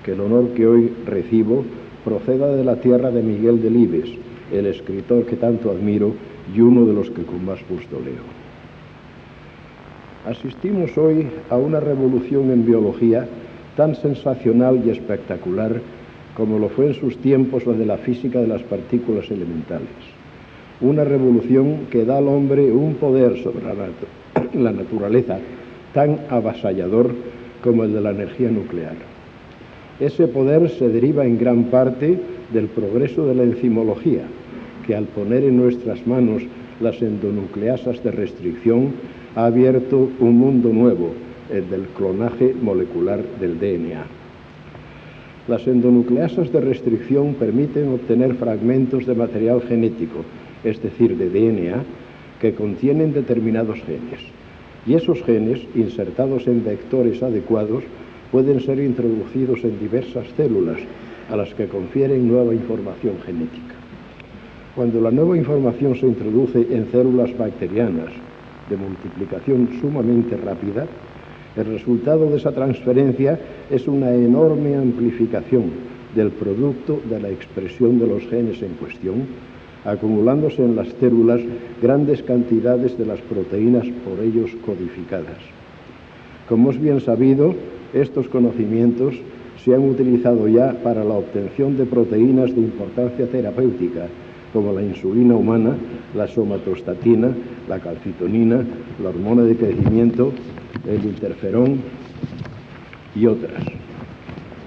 que 0.04 0.12
el 0.12 0.20
honor 0.20 0.50
que 0.50 0.66
hoy 0.66 0.92
recibo 1.06 1.64
proceda 2.04 2.54
de 2.54 2.64
la 2.64 2.76
tierra 2.76 3.10
de 3.10 3.22
Miguel 3.22 3.60
Delibes, 3.60 4.08
el 4.52 4.66
escritor 4.66 5.26
que 5.26 5.36
tanto 5.36 5.70
admiro 5.70 6.14
y 6.54 6.60
uno 6.60 6.84
de 6.86 6.92
los 6.92 7.10
que 7.10 7.22
con 7.22 7.44
más 7.44 7.58
gusto 7.68 8.00
leo. 8.04 8.24
Asistimos 10.26 10.96
hoy 10.98 11.28
a 11.50 11.56
una 11.56 11.78
revolución 11.78 12.50
en 12.50 12.66
biología 12.66 13.28
tan 13.76 13.94
sensacional 13.94 14.82
y 14.84 14.90
espectacular 14.90 15.80
como 16.36 16.58
lo 16.58 16.68
fue 16.68 16.88
en 16.88 16.94
sus 16.94 17.16
tiempos 17.18 17.66
la 17.66 17.72
de 17.72 17.86
la 17.86 17.96
física 17.96 18.40
de 18.40 18.46
las 18.46 18.62
partículas 18.62 19.30
elementales. 19.30 19.88
Una 20.80 21.04
revolución 21.04 21.86
que 21.90 22.04
da 22.04 22.18
al 22.18 22.28
hombre 22.28 22.70
un 22.70 22.94
poder 22.96 23.38
sobre 23.42 23.64
la, 23.64 24.72
naturaleza 24.72 25.38
tan 25.94 26.20
avasallador 26.28 27.10
como 27.62 27.84
el 27.84 27.94
de 27.94 28.00
la 28.02 28.10
energía 28.10 28.50
nuclear. 28.50 28.96
Ese 29.98 30.28
poder 30.28 30.68
se 30.68 30.90
deriva 30.90 31.24
en 31.24 31.38
gran 31.38 31.64
parte 31.64 32.18
del 32.52 32.66
progreso 32.66 33.26
de 33.26 33.34
la 33.34 33.44
enzimología, 33.44 34.24
que 34.86 34.94
al 34.94 35.04
poner 35.04 35.44
en 35.44 35.56
nuestras 35.56 36.06
manos 36.06 36.42
las 36.80 37.00
endonucleasas 37.02 38.02
de 38.02 38.10
restricción 38.10 38.92
ha 39.34 39.46
abierto 39.46 40.10
un 40.20 40.38
mundo 40.38 40.70
nuevo, 40.70 41.12
el 41.52 41.68
del 41.70 41.82
clonaje 41.96 42.54
molecular 42.60 43.22
del 43.40 43.58
DNA. 43.58 44.04
Las 45.48 45.66
endonucleasas 45.66 46.50
de 46.52 46.60
restricción 46.60 47.34
permiten 47.34 47.88
obtener 47.88 48.34
fragmentos 48.34 49.06
de 49.06 49.14
material 49.14 49.62
genético, 49.62 50.24
es 50.64 50.82
decir, 50.82 51.16
de 51.16 51.28
DNA, 51.30 51.84
que 52.40 52.54
contienen 52.54 53.12
determinados 53.12 53.80
genes. 53.82 54.20
Y 54.86 54.94
esos 54.94 55.22
genes, 55.22 55.60
insertados 55.74 56.46
en 56.48 56.64
vectores 56.64 57.22
adecuados, 57.22 57.84
pueden 58.32 58.60
ser 58.60 58.80
introducidos 58.80 59.62
en 59.62 59.78
diversas 59.78 60.26
células 60.36 60.78
a 61.30 61.36
las 61.36 61.54
que 61.54 61.66
confieren 61.68 62.26
nueva 62.26 62.52
información 62.52 63.14
genética. 63.24 63.75
Cuando 64.76 65.00
la 65.00 65.10
nueva 65.10 65.38
información 65.38 65.96
se 65.96 66.06
introduce 66.06 66.58
en 66.58 66.90
células 66.92 67.34
bacterianas 67.38 68.12
de 68.68 68.76
multiplicación 68.76 69.70
sumamente 69.80 70.36
rápida, 70.36 70.86
el 71.56 71.64
resultado 71.64 72.28
de 72.28 72.36
esa 72.36 72.52
transferencia 72.52 73.40
es 73.70 73.88
una 73.88 74.12
enorme 74.12 74.76
amplificación 74.76 75.70
del 76.14 76.30
producto 76.30 77.00
de 77.08 77.18
la 77.18 77.30
expresión 77.30 77.98
de 77.98 78.06
los 78.06 78.26
genes 78.26 78.60
en 78.60 78.74
cuestión, 78.74 79.24
acumulándose 79.82 80.62
en 80.62 80.76
las 80.76 80.88
células 81.00 81.40
grandes 81.80 82.22
cantidades 82.22 82.98
de 82.98 83.06
las 83.06 83.22
proteínas 83.22 83.86
por 84.04 84.22
ellos 84.22 84.50
codificadas. 84.66 85.38
Como 86.50 86.70
es 86.70 86.78
bien 86.78 87.00
sabido, 87.00 87.54
estos 87.94 88.28
conocimientos 88.28 89.14
se 89.64 89.74
han 89.74 89.88
utilizado 89.88 90.46
ya 90.48 90.74
para 90.82 91.02
la 91.02 91.14
obtención 91.14 91.78
de 91.78 91.86
proteínas 91.86 92.54
de 92.54 92.60
importancia 92.60 93.26
terapéutica, 93.26 94.08
como 94.52 94.72
la 94.72 94.82
insulina 94.82 95.34
humana, 95.34 95.76
la 96.14 96.26
somatostatina, 96.26 97.28
la 97.68 97.78
calcitonina, 97.80 98.64
la 99.02 99.08
hormona 99.08 99.42
de 99.42 99.56
crecimiento, 99.56 100.32
el 100.88 101.04
interferón 101.04 101.80
y 103.14 103.26
otras. 103.26 103.62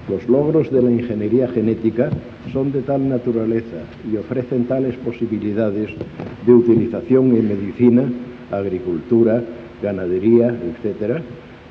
Los 0.09 0.27
logros 0.27 0.71
de 0.71 0.81
la 0.81 0.89
ingeniería 0.89 1.47
genética 1.47 2.09
son 2.51 2.71
de 2.71 2.81
tal 2.81 3.07
naturaleza 3.07 3.83
y 4.11 4.17
ofrecen 4.17 4.65
tales 4.65 4.95
posibilidades 4.97 5.91
de 6.45 6.53
utilización 6.53 7.35
en 7.35 7.47
medicina, 7.47 8.03
agricultura, 8.51 9.43
ganadería, 9.83 10.47
etc., 10.47 11.21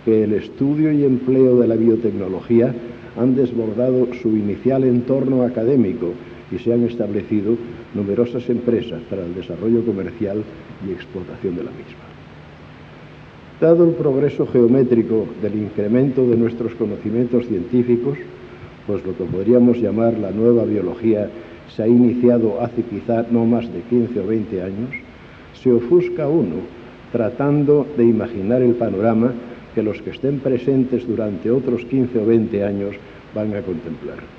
que 0.04 0.24
el 0.24 0.34
estudio 0.34 0.92
y 0.92 1.04
empleo 1.04 1.58
de 1.58 1.66
la 1.66 1.74
biotecnología 1.74 2.72
han 3.18 3.34
desbordado 3.34 4.08
su 4.22 4.28
inicial 4.36 4.84
entorno 4.84 5.42
académico 5.42 6.12
y 6.52 6.58
se 6.58 6.72
han 6.72 6.84
establecido 6.84 7.56
numerosas 7.94 8.48
empresas 8.48 9.00
para 9.08 9.24
el 9.24 9.34
desarrollo 9.34 9.84
comercial 9.84 10.42
y 10.86 10.92
explotación 10.92 11.56
de 11.56 11.64
la 11.64 11.70
misma. 11.70 12.08
Dado 13.60 13.84
el 13.84 13.94
progreso 13.94 14.46
geométrico 14.46 15.26
del 15.42 15.56
incremento 15.56 16.24
de 16.26 16.36
nuestros 16.36 16.74
conocimientos 16.74 17.46
científicos, 17.46 18.18
pues 18.86 19.04
lo 19.04 19.16
que 19.16 19.24
podríamos 19.24 19.78
llamar 19.78 20.16
la 20.18 20.30
nueva 20.30 20.64
biología 20.64 21.28
se 21.74 21.82
ha 21.82 21.88
iniciado 21.88 22.60
hace 22.60 22.82
quizá 22.82 23.26
no 23.30 23.44
más 23.46 23.72
de 23.72 23.80
15 23.82 24.20
o 24.20 24.26
20 24.26 24.62
años, 24.62 24.90
se 25.60 25.72
ofusca 25.72 26.28
uno 26.28 26.78
tratando 27.10 27.86
de 27.96 28.04
imaginar 28.04 28.62
el 28.62 28.74
panorama 28.74 29.32
que 29.74 29.82
los 29.82 30.00
que 30.02 30.10
estén 30.10 30.38
presentes 30.38 31.06
durante 31.06 31.50
otros 31.50 31.84
15 31.84 32.18
o 32.18 32.26
20 32.26 32.64
años 32.64 32.96
van 33.34 33.54
a 33.54 33.62
contemplar. 33.62 34.37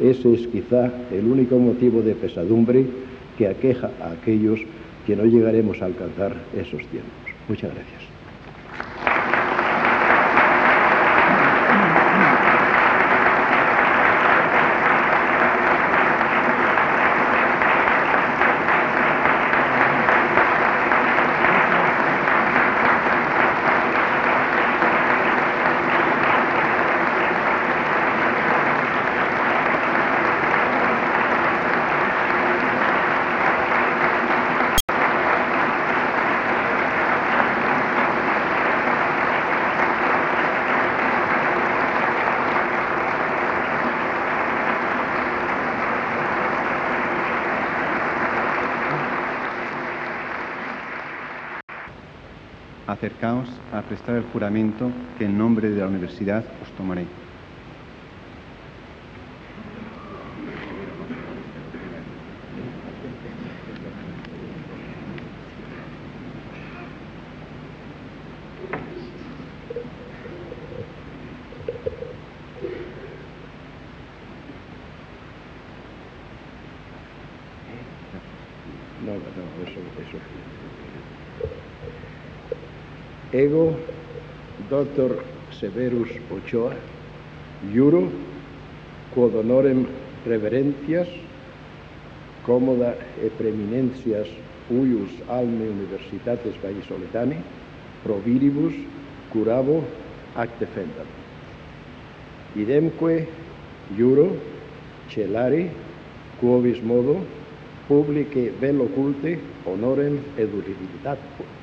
Ese 0.00 0.32
es 0.32 0.46
quizá 0.46 0.90
el 1.12 1.26
único 1.26 1.58
motivo 1.58 2.02
de 2.02 2.14
pesadumbre 2.14 2.86
que 3.36 3.48
aqueja 3.48 3.90
a 4.00 4.12
aquellos 4.12 4.60
que 5.06 5.16
no 5.16 5.24
llegaremos 5.24 5.80
a 5.82 5.86
alcanzar 5.86 6.36
esos 6.54 6.80
tiempos. 6.86 7.12
Muchas 7.48 7.74
gracias. 7.74 8.17
Acercaos 52.98 53.48
a 53.72 53.80
prestar 53.82 54.16
el 54.16 54.24
juramento 54.24 54.90
que 55.18 55.24
en 55.24 55.38
nombre 55.38 55.70
de 55.70 55.80
la 55.80 55.86
universidad 55.86 56.44
os 56.60 56.68
tomaré. 56.76 57.04
No, 79.06 79.14
no, 79.14 79.20
eso, 79.62 79.78
eso. 80.02 80.57
Ego, 83.32 83.76
Dr. 84.70 85.18
Severus 85.60 86.08
Ochoa, 86.32 86.72
juro, 87.74 88.08
quod 89.14 89.34
honorem 89.36 89.86
reverentias, 90.24 91.08
cómoda 92.46 92.96
e 93.20 93.28
preeminencias 93.28 94.28
huius 94.70 95.12
alme 95.28 95.68
universitates 95.68 96.56
vallisoletane, 96.62 97.36
proviribus 98.02 98.72
curabo 99.28 99.84
ac 100.34 100.48
defendam. 100.58 101.04
Idemque 102.56 103.28
juro, 103.92 104.32
celari 105.12 105.68
quovis 106.40 106.80
modo 106.82 107.20
publice 107.88 108.52
vel 108.60 108.80
occulte 108.80 109.36
honorem 109.66 110.16
ed 110.40 110.48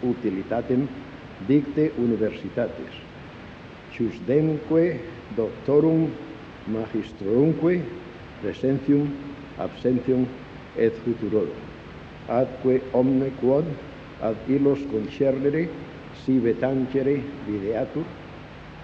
utilitatem 0.03 0.85
dicte 1.39 1.91
universitates, 1.97 2.93
susdemque 3.91 5.01
doctorum 5.35 6.09
magistrumque 6.67 7.83
presentium 8.41 9.09
absentium 9.57 10.27
et 10.75 10.95
futurorum, 11.03 11.61
adque 12.27 12.81
omne 12.93 13.31
quod 13.39 13.67
ad 14.19 14.35
illos 14.47 14.81
concernere 14.91 15.69
sive 16.23 16.55
tangere 16.59 17.21
videatur, 17.47 18.05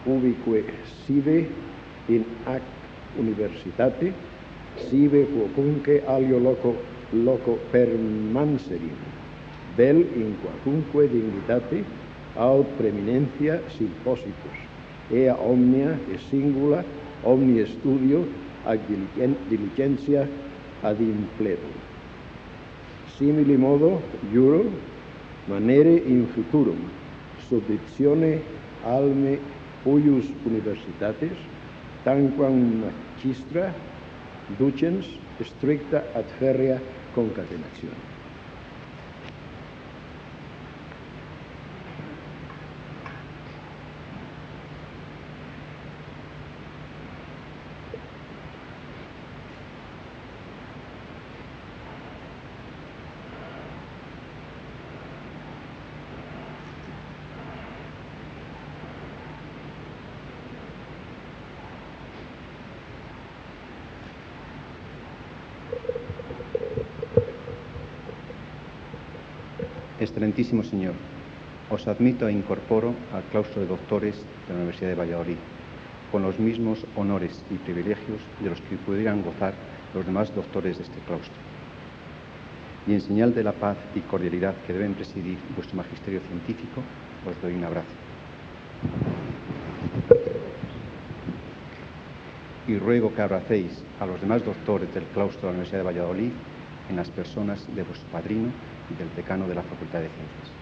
ubique 0.05 0.63
sive 1.05 1.49
in 2.07 2.23
ac 2.45 2.61
universitate, 3.17 4.13
sive 4.89 5.25
quocunque 5.27 6.01
alio 6.05 6.39
loco, 6.39 6.75
loco 7.11 7.59
permanserim, 7.71 8.95
vel 9.75 9.99
in 10.15 10.37
quacunque 10.41 11.09
dignitate, 11.09 11.83
aut 12.35 12.67
preeminencia 12.77 13.61
simpósitos, 13.69 14.57
e 15.09 15.27
a 15.27 15.35
omnia 15.35 15.99
e 16.07 16.17
singula 16.17 16.83
omni 17.23 17.65
studio 17.65 18.25
ad 18.63 18.79
diligentia 19.49 20.27
ad 20.81 20.99
impledo. 20.99 21.67
Simili 23.17 23.57
modo, 23.57 24.01
juro, 24.31 24.63
manere 25.47 25.93
in 25.93 26.25
futurum, 26.27 26.79
subdictione 27.49 28.41
alme 28.83 29.37
huius 29.83 30.25
universitates, 30.45 31.37
tanquam 32.03 32.81
magistra 32.81 33.73
ducens 34.57 35.05
stricta 35.41 36.03
ad 36.13 36.25
ferrea 36.39 36.79
concatenatione. 37.13 38.10
Excelentísimo 70.01 70.63
Señor, 70.63 70.97
os 71.69 71.85
admito 71.85 72.25
e 72.25 72.33
incorporo 72.33 72.97
al 73.13 73.21
claustro 73.29 73.61
de 73.61 73.69
doctores 73.69 74.17
de 74.17 74.49
la 74.49 74.65
Universidad 74.65 74.89
de 74.89 74.97
Valladolid, 74.97 75.37
con 76.09 76.25
los 76.25 76.41
mismos 76.41 76.81
honores 76.97 77.37
y 77.53 77.61
privilegios 77.61 78.17
de 78.41 78.49
los 78.49 78.59
que 78.65 78.81
pudieran 78.81 79.21
gozar 79.21 79.53
los 79.93 80.03
demás 80.03 80.33
doctores 80.33 80.81
de 80.81 80.89
este 80.89 80.97
claustro. 81.05 81.37
Y 82.89 82.97
en 82.97 83.01
señal 83.01 83.35
de 83.35 83.43
la 83.43 83.53
paz 83.53 83.77
y 83.93 83.99
cordialidad 83.99 84.55
que 84.65 84.73
deben 84.73 84.95
presidir 84.95 85.37
vuestro 85.55 85.77
magisterio 85.77 86.19
científico, 86.25 86.81
os 87.29 87.39
doy 87.39 87.53
un 87.53 87.63
abrazo. 87.63 87.93
Y 92.67 92.73
ruego 92.79 93.13
que 93.13 93.21
abracéis 93.21 93.83
a 93.99 94.07
los 94.07 94.19
demás 94.19 94.43
doctores 94.43 94.91
del 94.95 95.05
claustro 95.13 95.41
de 95.41 95.45
la 95.45 95.61
Universidad 95.61 95.85
de 95.85 95.85
Valladolid 95.93 96.31
en 96.91 96.97
las 96.97 97.09
personas 97.09 97.73
de 97.73 97.83
vuestro 97.83 98.11
padrino 98.11 98.53
y 98.89 98.95
del 98.95 99.15
decano 99.15 99.47
de 99.47 99.55
la 99.55 99.63
Facultad 99.63 100.01
de 100.01 100.09
Ciencias. 100.09 100.60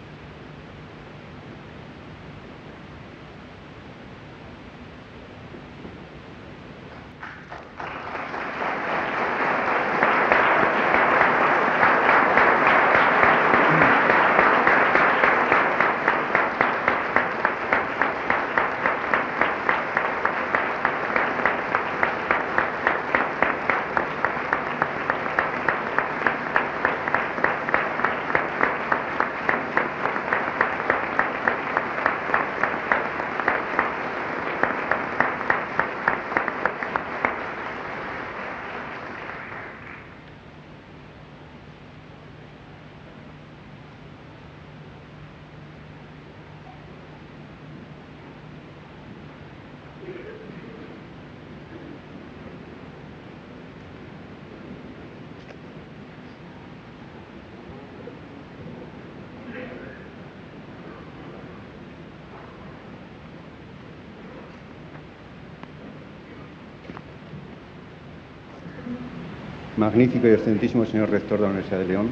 Magnífico 69.80 70.28
y 70.28 70.32
excelentísimo 70.32 70.86
señor 70.86 71.10
rector 71.10 71.40
de 71.40 71.46
la 71.46 71.52
Universidad 71.52 71.80
de 71.80 71.88
León, 71.88 72.10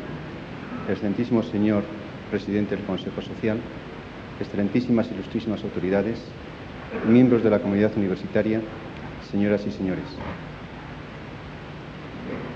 excelentísimo 0.88 1.44
señor 1.44 1.84
presidente 2.32 2.78
del 2.78 2.86
Consejo 2.86 3.22
Social, 3.22 3.58
excelentísimas 4.40 5.10
y 5.12 5.16
ilustrísimas 5.16 5.62
autoridades, 5.66 6.18
miembros 7.10 7.44
de 7.44 7.50
la 7.50 7.60
comunidad 7.60 7.92
universitaria, 7.98 8.62
señoras 9.30 9.68
y 9.68 9.72
señores. 9.72 10.06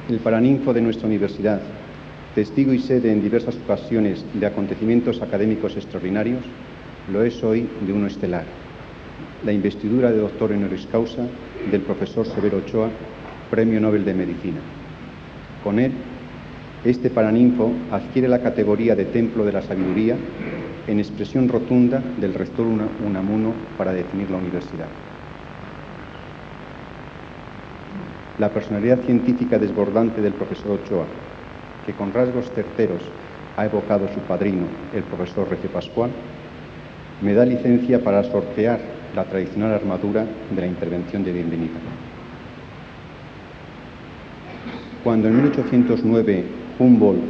El 0.09 0.19
paraninfo 0.19 0.73
de 0.73 0.79
nuestra 0.79 1.07
universidad, 1.07 1.59
testigo 2.33 2.71
y 2.71 2.79
sede 2.79 3.11
en 3.11 3.21
diversas 3.21 3.57
ocasiones 3.57 4.23
de 4.33 4.45
acontecimientos 4.45 5.21
académicos 5.21 5.75
extraordinarios, 5.75 6.45
lo 7.11 7.21
es 7.21 7.43
hoy 7.43 7.67
de 7.85 7.91
uno 7.91 8.07
estelar, 8.07 8.45
la 9.43 9.51
investidura 9.51 10.09
de 10.09 10.19
doctor 10.19 10.53
honoris 10.53 10.87
causa 10.89 11.27
del 11.69 11.81
profesor 11.81 12.25
Severo 12.25 12.59
Ochoa, 12.59 12.89
Premio 13.49 13.81
Nobel 13.81 14.05
de 14.05 14.13
Medicina. 14.13 14.61
Con 15.63 15.79
él, 15.79 15.91
este 16.83 17.09
paraninfo 17.11 17.71
adquiere 17.91 18.27
la 18.27 18.41
categoría 18.41 18.95
de 18.95 19.05
templo 19.05 19.45
de 19.45 19.51
la 19.51 19.61
sabiduría 19.61 20.17
en 20.87 20.99
expresión 20.99 21.47
rotunda 21.47 22.01
del 22.19 22.33
rector 22.33 22.65
Unamuno 22.65 23.53
para 23.77 23.93
definir 23.93 24.31
la 24.31 24.37
universidad. 24.37 24.87
La 28.39 28.49
personalidad 28.49 28.99
científica 29.01 29.59
desbordante 29.59 30.21
del 30.21 30.33
profesor 30.33 30.79
Ochoa, 30.83 31.05
que 31.85 31.93
con 31.93 32.11
rasgos 32.11 32.49
certeros 32.51 33.03
ha 33.55 33.65
evocado 33.65 34.07
su 34.07 34.19
padrino, 34.21 34.65
el 34.95 35.03
profesor 35.03 35.47
Rece 35.47 35.67
Pascual, 35.67 36.09
me 37.21 37.35
da 37.35 37.45
licencia 37.45 38.03
para 38.03 38.23
sortear 38.23 38.79
la 39.15 39.25
tradicional 39.25 39.73
armadura 39.73 40.25
de 40.49 40.61
la 40.61 40.65
intervención 40.65 41.23
de 41.23 41.33
bienvenida. 41.33 41.77
Cuando 45.03 45.29
en 45.29 45.37
1809 45.37 46.43
Humboldt 46.77 47.21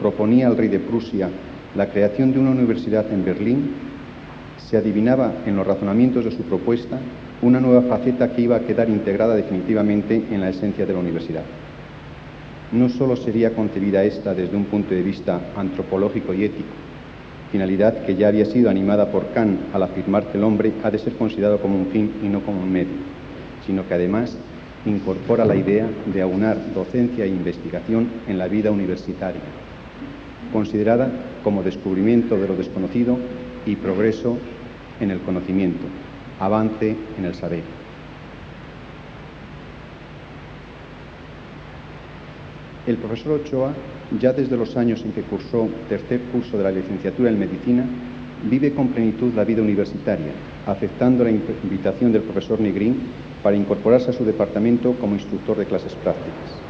proponía 0.00 0.46
al 0.46 0.56
rey 0.56 0.68
de 0.68 0.78
Prusia 0.78 1.28
la 1.74 1.90
creación 1.90 2.32
de 2.32 2.38
una 2.38 2.52
universidad 2.52 3.12
en 3.12 3.22
Berlín, 3.22 3.70
se 4.56 4.78
adivinaba 4.78 5.30
en 5.44 5.56
los 5.56 5.66
razonamientos 5.66 6.24
de 6.24 6.30
su 6.30 6.42
propuesta 6.44 6.98
una 7.42 7.60
nueva 7.60 7.82
faceta 7.82 8.32
que 8.32 8.40
iba 8.40 8.56
a 8.56 8.60
quedar 8.60 8.88
integrada 8.88 9.34
definitivamente 9.34 10.22
en 10.30 10.40
la 10.40 10.48
esencia 10.48 10.86
de 10.86 10.92
la 10.94 11.00
universidad. 11.00 11.42
No 12.72 12.88
sólo 12.88 13.14
sería 13.16 13.54
concebida 13.54 14.04
esta 14.04 14.32
desde 14.34 14.56
un 14.56 14.64
punto 14.64 14.94
de 14.94 15.02
vista 15.02 15.38
antropológico 15.54 16.32
y 16.32 16.44
ético, 16.44 16.72
finalidad 17.50 18.06
que 18.06 18.16
ya 18.16 18.28
había 18.28 18.46
sido 18.46 18.70
animada 18.70 19.12
por 19.12 19.26
Kant 19.34 19.74
al 19.74 19.82
afirmar 19.82 20.28
que 20.28 20.38
el 20.38 20.44
hombre 20.44 20.72
ha 20.82 20.90
de 20.90 20.98
ser 20.98 21.12
considerado 21.16 21.60
como 21.60 21.76
un 21.76 21.88
fin 21.88 22.10
y 22.22 22.28
no 22.28 22.40
como 22.40 22.62
un 22.62 22.72
medio, 22.72 22.96
sino 23.66 23.86
que 23.86 23.92
además 23.92 24.38
incorpora 24.86 25.44
la 25.44 25.54
idea 25.54 25.88
de 26.06 26.22
aunar 26.22 26.58
docencia 26.74 27.24
e 27.24 27.28
investigación 27.28 28.08
en 28.26 28.38
la 28.38 28.48
vida 28.48 28.70
universitaria, 28.70 29.40
considerada 30.52 31.10
como 31.44 31.62
descubrimiento 31.62 32.36
de 32.36 32.48
lo 32.48 32.56
desconocido 32.56 33.18
y 33.64 33.76
progreso 33.76 34.38
en 35.00 35.10
el 35.10 35.20
conocimiento, 35.20 35.86
avance 36.40 36.96
en 37.18 37.24
el 37.24 37.34
saber. 37.34 37.62
El 42.84 42.96
profesor 42.96 43.40
Ochoa, 43.40 43.72
ya 44.18 44.32
desde 44.32 44.56
los 44.56 44.76
años 44.76 45.04
en 45.04 45.12
que 45.12 45.22
cursó 45.22 45.68
tercer 45.88 46.20
curso 46.32 46.58
de 46.58 46.64
la 46.64 46.72
licenciatura 46.72 47.30
en 47.30 47.38
medicina, 47.38 47.84
vive 48.50 48.74
con 48.74 48.88
plenitud 48.88 49.32
la 49.34 49.44
vida 49.44 49.62
universitaria, 49.62 50.32
aceptando 50.66 51.22
la 51.22 51.30
invitación 51.30 52.12
del 52.12 52.22
profesor 52.22 52.60
Negrín 52.60 52.96
para 53.42 53.56
incorporarse 53.56 54.10
a 54.10 54.12
su 54.12 54.24
departamento 54.24 54.94
como 55.00 55.14
instructor 55.14 55.56
de 55.56 55.66
clases 55.66 55.94
prácticas. 55.94 56.62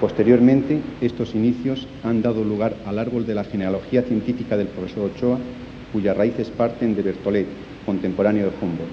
Posteriormente, 0.00 0.80
estos 1.00 1.34
inicios 1.34 1.88
han 2.04 2.20
dado 2.20 2.44
lugar 2.44 2.74
al 2.86 2.98
árbol 2.98 3.26
de 3.26 3.34
la 3.34 3.44
genealogía 3.44 4.02
científica 4.02 4.56
del 4.56 4.68
profesor 4.68 5.10
Ochoa, 5.10 5.38
cuyas 5.92 6.16
raíces 6.16 6.50
parten 6.50 6.94
de 6.94 7.02
Bertolet, 7.02 7.46
contemporáneo 7.86 8.44
de 8.44 8.52
Humboldt. 8.60 8.92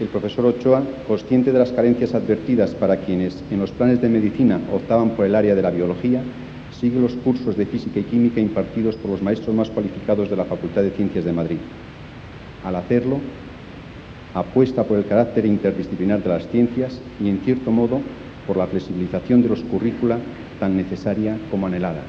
El 0.00 0.08
profesor 0.08 0.46
Ochoa, 0.46 0.82
consciente 1.06 1.52
de 1.52 1.58
las 1.58 1.72
carencias 1.72 2.14
advertidas 2.14 2.74
para 2.74 2.98
quienes 2.98 3.42
en 3.50 3.60
los 3.60 3.70
planes 3.70 4.00
de 4.00 4.08
medicina 4.08 4.60
optaban 4.72 5.10
por 5.10 5.26
el 5.26 5.34
área 5.34 5.54
de 5.54 5.62
la 5.62 5.70
biología, 5.70 6.22
sigue 6.70 7.00
los 7.00 7.14
cursos 7.14 7.56
de 7.56 7.66
física 7.66 8.00
y 8.00 8.04
química 8.04 8.40
impartidos 8.40 8.96
por 8.96 9.10
los 9.10 9.22
maestros 9.22 9.54
más 9.54 9.70
cualificados 9.70 10.28
de 10.28 10.36
la 10.36 10.44
Facultad 10.44 10.82
de 10.82 10.90
Ciencias 10.90 11.24
de 11.24 11.32
Madrid. 11.32 11.58
Al 12.64 12.76
hacerlo, 12.76 13.20
apuesta 14.36 14.84
por 14.84 14.98
el 14.98 15.06
carácter 15.06 15.46
interdisciplinar 15.46 16.22
de 16.22 16.28
las 16.28 16.46
ciencias 16.48 17.00
y, 17.22 17.30
en 17.30 17.38
cierto 17.38 17.70
modo, 17.70 18.00
por 18.46 18.58
la 18.58 18.66
flexibilización 18.66 19.42
de 19.42 19.48
los 19.48 19.62
currícula 19.62 20.18
tan 20.60 20.76
necesaria 20.76 21.36
como 21.50 21.66
anhelada. 21.66 22.02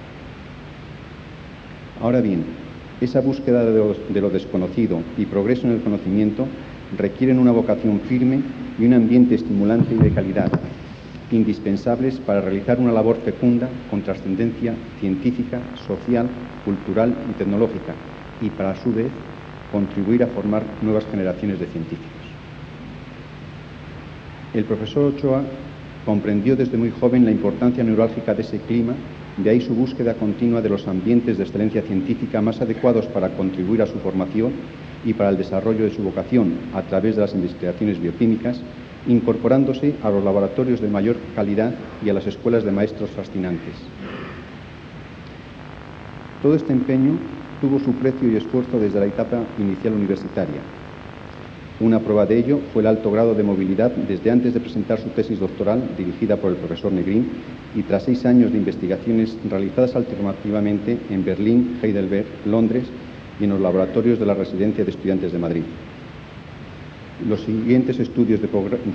Ahora 2.01 2.19
bien, 2.19 2.43
esa 2.99 3.21
búsqueda 3.21 3.63
de 3.63 4.21
lo, 4.21 4.29
desconocido 4.29 4.99
y 5.17 5.25
progreso 5.25 5.67
en 5.67 5.73
el 5.73 5.81
conocimiento 5.81 6.45
requieren 6.97 7.39
una 7.39 7.51
vocación 7.51 8.01
firme 8.01 8.41
y 8.79 8.85
un 8.85 8.93
ambiente 8.93 9.35
estimulante 9.35 9.95
y 9.95 9.97
de 9.97 10.11
calidad, 10.11 10.51
indispensables 11.31 12.15
para 12.19 12.41
realizar 12.41 12.79
una 12.79 12.91
labor 12.91 13.17
fecunda 13.23 13.69
con 13.89 14.01
trascendencia 14.01 14.73
científica, 14.99 15.59
social, 15.87 16.27
cultural 16.65 17.15
y 17.29 17.37
tecnológica, 17.37 17.93
y 18.41 18.49
para 18.49 18.71
a 18.71 18.75
su 18.75 18.93
vez 18.93 19.11
contribuir 19.71 20.23
a 20.23 20.27
formar 20.27 20.63
nuevas 20.81 21.05
generaciones 21.11 21.59
de 21.59 21.67
científicos. 21.67 22.16
El 24.53 24.63
profesor 24.65 25.13
Ochoa 25.13 25.43
comprendió 26.05 26.55
desde 26.55 26.77
muy 26.77 26.89
joven 26.89 27.25
la 27.25 27.31
importancia 27.31 27.83
neurálgica 27.83 28.33
de 28.33 28.41
ese 28.41 28.60
clima, 28.60 28.95
de 29.38 29.49
ahí 29.49 29.62
su 29.62 29.75
búsqueda 29.75 30.15
continua 30.15 30.62
de 30.62 30.69
los 30.69 30.88
ambientes 30.88 31.38
de 31.38 31.43
excelencia 31.43 31.81
científica 31.81 32.41
más 32.41 32.62
adecuados 32.62 33.05
para 33.07 33.29
contribuir 33.29 33.81
a 33.81 33.86
su 33.86 33.99
formación 33.99 34.53
y 35.05 35.13
para 35.13 35.29
el 35.29 35.38
desarrollo 35.38 35.83
de 35.83 35.91
su 35.91 36.01
vocación 36.01 36.53
a 36.73 36.81
través 36.81 37.15
de 37.15 37.21
las 37.21 37.36
investigaciones 37.36 37.99
bioquímicas, 37.99 38.62
incorporándose 39.07 39.95
a 40.01 40.10
los 40.10 40.23
laboratorios 40.23 40.81
de 40.81 40.88
mayor 40.88 41.17
calidad 41.36 41.73
y 42.03 42.10
a 42.10 42.13
las 42.13 42.25
escuelas 42.25 42.63
de 42.63 42.71
maestros 42.71 43.10
fascinantes. 43.12 43.75
Todo 46.41 46.55
este 46.55 46.71
empeño 46.71 47.17
tuvo 47.60 47.79
su 47.79 47.93
precio 47.95 48.29
y 48.29 48.36
esfuerzo 48.36 48.79
desde 48.79 48.99
la 48.99 49.07
etapa 49.07 49.43
inicial 49.57 49.93
universitaria. 49.93 50.62
Una 51.79 51.99
prueba 51.99 52.25
de 52.25 52.39
ello 52.39 52.59
fue 52.73 52.81
el 52.81 52.87
alto 52.87 53.11
grado 53.11 53.35
de 53.35 53.43
movilidad 53.43 53.91
desde 53.91 54.31
antes 54.31 54.51
de 54.51 54.59
presentar 54.59 54.99
su 54.99 55.09
tesis 55.09 55.39
doctoral, 55.39 55.91
dirigida 55.95 56.37
por 56.37 56.51
el 56.51 56.57
profesor 56.57 56.91
Negrín, 56.91 57.29
y 57.75 57.83
tras 57.83 58.03
seis 58.03 58.25
años 58.25 58.51
de 58.51 58.57
investigaciones 58.57 59.37
realizadas 59.47 59.95
alternativamente 59.95 60.97
en 61.11 61.23
Berlín, 61.23 61.77
Heidelberg, 61.83 62.25
Londres 62.47 62.85
y 63.39 63.43
en 63.43 63.51
los 63.51 63.61
laboratorios 63.61 64.17
de 64.17 64.25
la 64.25 64.33
Residencia 64.33 64.83
de 64.83 64.89
Estudiantes 64.89 65.31
de 65.31 65.37
Madrid. 65.37 65.63
Los 67.29 67.41
siguientes 67.41 67.99
estudios 67.99 68.41
de 68.41 68.47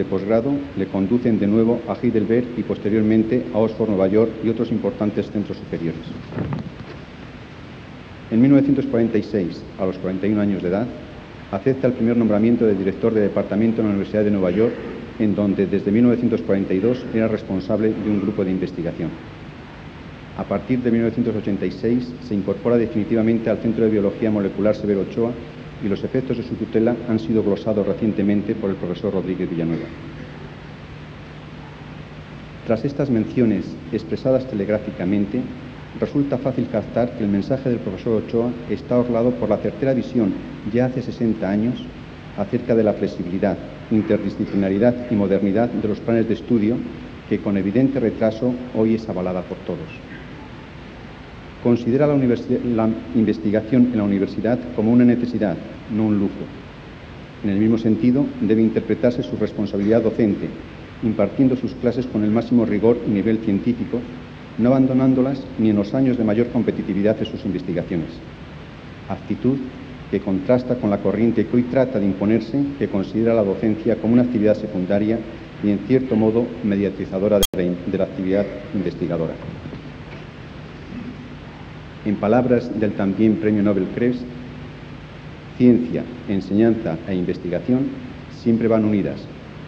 posgrado 0.04 0.52
le 0.76 0.86
conducen 0.86 1.38
de 1.38 1.46
nuevo 1.46 1.80
a 1.88 1.94
Heidelberg 1.94 2.46
y 2.56 2.62
posteriormente 2.62 3.44
a 3.54 3.58
Oxford, 3.58 3.90
Nueva 3.90 4.08
York 4.08 4.30
y 4.44 4.48
otros 4.48 4.72
importantes 4.72 5.30
centros 5.30 5.58
superiores. 5.58 6.02
En 8.32 8.40
1946, 8.40 9.62
a 9.78 9.86
los 9.86 9.98
41 9.98 10.40
años 10.40 10.62
de 10.62 10.68
edad, 10.68 10.86
acepta 11.52 11.86
el 11.86 11.92
primer 11.92 12.16
nombramiento 12.16 12.66
de 12.66 12.74
director 12.74 13.12
de 13.12 13.20
departamento 13.20 13.80
en 13.80 13.86
la 13.86 13.92
Universidad 13.92 14.24
de 14.24 14.30
Nueva 14.30 14.50
York, 14.50 14.72
en 15.18 15.34
donde 15.34 15.66
desde 15.66 15.92
1942 15.92 17.04
era 17.14 17.28
responsable 17.28 17.92
de 17.92 18.10
un 18.10 18.20
grupo 18.22 18.44
de 18.44 18.50
investigación. 18.50 19.10
A 20.38 20.44
partir 20.44 20.80
de 20.80 20.90
1986 20.90 22.14
se 22.26 22.34
incorpora 22.34 22.78
definitivamente 22.78 23.50
al 23.50 23.58
Centro 23.58 23.84
de 23.84 23.90
Biología 23.90 24.30
Molecular 24.30 24.74
Severo 24.74 25.02
Ochoa 25.02 25.30
y 25.84 25.88
los 25.88 26.02
efectos 26.02 26.38
de 26.38 26.42
su 26.42 26.54
tutela 26.54 26.96
han 27.08 27.18
sido 27.18 27.42
glosados 27.42 27.86
recientemente 27.86 28.54
por 28.54 28.70
el 28.70 28.76
profesor 28.76 29.12
Rodríguez 29.12 29.50
Villanueva. 29.50 29.84
Tras 32.66 32.84
estas 32.84 33.10
menciones 33.10 33.66
expresadas 33.92 34.48
telegráficamente, 34.48 35.42
resulta 36.00 36.38
fácil 36.38 36.68
captar 36.70 37.16
que 37.16 37.24
el 37.24 37.30
mensaje 37.30 37.68
del 37.68 37.78
profesor 37.78 38.22
Ochoa 38.22 38.50
está 38.70 38.98
orlado 38.98 39.30
por 39.32 39.48
la 39.48 39.58
certera 39.58 39.94
visión, 39.94 40.32
ya 40.72 40.86
hace 40.86 41.02
60 41.02 41.48
años, 41.48 41.74
acerca 42.36 42.74
de 42.74 42.84
la 42.84 42.94
flexibilidad, 42.94 43.56
interdisciplinaridad 43.90 45.10
y 45.10 45.14
modernidad 45.14 45.68
de 45.68 45.88
los 45.88 46.00
planes 46.00 46.28
de 46.28 46.34
estudio 46.34 46.76
que 47.28 47.40
con 47.40 47.56
evidente 47.56 48.00
retraso 48.00 48.54
hoy 48.74 48.94
es 48.94 49.08
avalada 49.08 49.42
por 49.42 49.58
todos 49.58 49.88
considera 51.62 52.06
la, 52.06 52.90
investigación 53.14 53.90
en 53.92 53.98
la 53.98 54.04
universidad 54.04 54.58
como 54.74 54.92
una 54.92 55.04
necesidad, 55.04 55.56
no 55.94 56.06
un 56.06 56.18
lujo. 56.18 56.44
En 57.44 57.50
el 57.50 57.58
mismo 57.58 57.78
sentido, 57.78 58.26
debe 58.40 58.62
interpretarse 58.62 59.22
su 59.22 59.36
responsabilidad 59.36 60.02
docente, 60.02 60.48
impartiendo 61.02 61.56
sus 61.56 61.72
clases 61.74 62.06
con 62.06 62.24
el 62.24 62.30
máximo 62.30 62.64
rigor 62.64 62.98
y 63.06 63.10
nivel 63.10 63.38
científico, 63.38 64.00
no 64.58 64.68
abandonándolas 64.68 65.40
ni 65.58 65.70
en 65.70 65.76
los 65.76 65.94
años 65.94 66.18
de 66.18 66.24
mayor 66.24 66.48
competitividad 66.48 67.16
de 67.16 67.26
sus 67.26 67.44
investigaciones. 67.44 68.08
Actitud 69.08 69.58
que 70.10 70.20
contrasta 70.20 70.76
con 70.76 70.90
la 70.90 70.98
corriente 70.98 71.46
que 71.46 71.56
hoy 71.56 71.62
trata 71.62 71.98
de 71.98 72.04
imponerse, 72.04 72.62
que 72.78 72.88
considera 72.88 73.32
la 73.32 73.42
docencia 73.42 73.96
como 73.96 74.12
una 74.12 74.22
actividad 74.22 74.54
secundaria 74.54 75.18
y, 75.64 75.70
en 75.70 75.78
cierto 75.86 76.16
modo, 76.16 76.46
mediatizadora 76.64 77.40
de 77.56 77.98
la 77.98 78.04
actividad 78.04 78.44
investigadora. 78.74 79.32
En 82.04 82.16
palabras 82.16 82.78
del 82.78 82.92
también 82.92 83.36
Premio 83.36 83.62
Nobel 83.62 83.86
Krebs, 83.94 84.18
ciencia, 85.56 86.02
enseñanza 86.28 86.98
e 87.08 87.14
investigación 87.14 87.86
siempre 88.42 88.68
van 88.68 88.84
unidas 88.84 89.20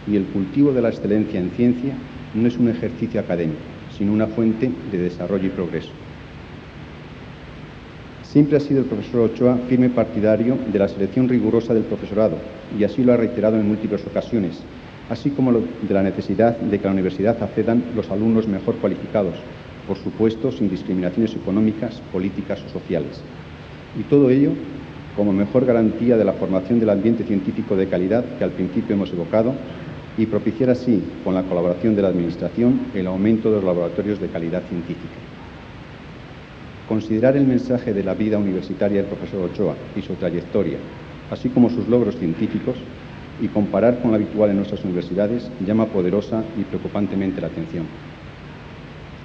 y 0.05 0.15
el 0.15 0.25
cultivo 0.25 0.73
de 0.73 0.81
la 0.81 0.89
excelencia 0.89 1.39
en 1.39 1.51
ciencia 1.51 1.95
no 2.33 2.47
es 2.47 2.57
un 2.57 2.69
ejercicio 2.69 3.19
académico, 3.19 3.61
sino 3.97 4.13
una 4.13 4.27
fuente 4.27 4.71
de 4.91 4.97
desarrollo 4.97 5.47
y 5.47 5.51
progreso. 5.51 5.91
Siempre 8.23 8.57
ha 8.57 8.59
sido 8.59 8.81
el 8.81 8.85
profesor 8.87 9.21
Ochoa 9.21 9.57
firme 9.69 9.89
partidario 9.89 10.57
de 10.71 10.79
la 10.79 10.89
selección 10.89 11.29
rigurosa 11.29 11.73
del 11.73 11.83
profesorado 11.83 12.37
y 12.77 12.83
así 12.83 13.03
lo 13.03 13.13
ha 13.13 13.17
reiterado 13.17 13.55
en 13.57 13.67
múltiples 13.67 14.05
ocasiones, 14.05 14.59
así 15.09 15.29
como 15.29 15.53
de 15.53 15.93
la 15.93 16.03
necesidad 16.03 16.57
de 16.57 16.77
que 16.77 16.85
a 16.85 16.89
la 16.89 16.95
universidad 16.95 17.41
accedan 17.41 17.83
los 17.95 18.11
alumnos 18.11 18.47
mejor 18.47 18.75
cualificados, 18.75 19.35
por 19.87 19.97
supuesto 19.97 20.51
sin 20.51 20.69
discriminaciones 20.69 21.33
económicas, 21.33 22.01
políticas 22.11 22.61
o 22.65 22.69
sociales. 22.69 23.21
Y 23.97 24.03
todo 24.03 24.29
ello 24.29 24.51
como 25.15 25.31
mejor 25.31 25.65
garantía 25.65 26.17
de 26.17 26.25
la 26.25 26.33
formación 26.33 26.79
del 26.81 26.89
ambiente 26.89 27.23
científico 27.23 27.77
de 27.77 27.87
calidad 27.87 28.25
que 28.37 28.43
al 28.43 28.51
principio 28.51 28.95
hemos 28.95 29.13
evocado 29.13 29.53
y 30.17 30.25
propiciar 30.25 30.69
así, 30.69 31.03
con 31.23 31.33
la 31.33 31.43
colaboración 31.43 31.95
de 31.95 32.01
la 32.01 32.07
Administración, 32.07 32.79
el 32.93 33.07
aumento 33.07 33.49
de 33.49 33.57
los 33.57 33.65
laboratorios 33.65 34.19
de 34.19 34.27
calidad 34.27 34.63
científica. 34.69 35.15
Considerar 36.87 37.35
el 37.35 37.45
mensaje 37.45 37.93
de 37.93 38.03
la 38.03 38.13
vida 38.13 38.37
universitaria 38.37 39.01
del 39.01 39.09
profesor 39.09 39.49
Ochoa 39.49 39.75
y 39.95 40.01
su 40.01 40.13
trayectoria, 40.13 40.77
así 41.31 41.49
como 41.49 41.69
sus 41.69 41.87
logros 41.87 42.15
científicos, 42.17 42.75
y 43.41 43.47
comparar 43.47 43.99
con 43.99 44.11
lo 44.11 44.15
habitual 44.15 44.51
en 44.51 44.57
nuestras 44.57 44.83
universidades, 44.85 45.49
llama 45.65 45.87
poderosa 45.87 46.43
y 46.57 46.63
preocupantemente 46.63 47.41
la 47.41 47.47
atención. 47.47 47.85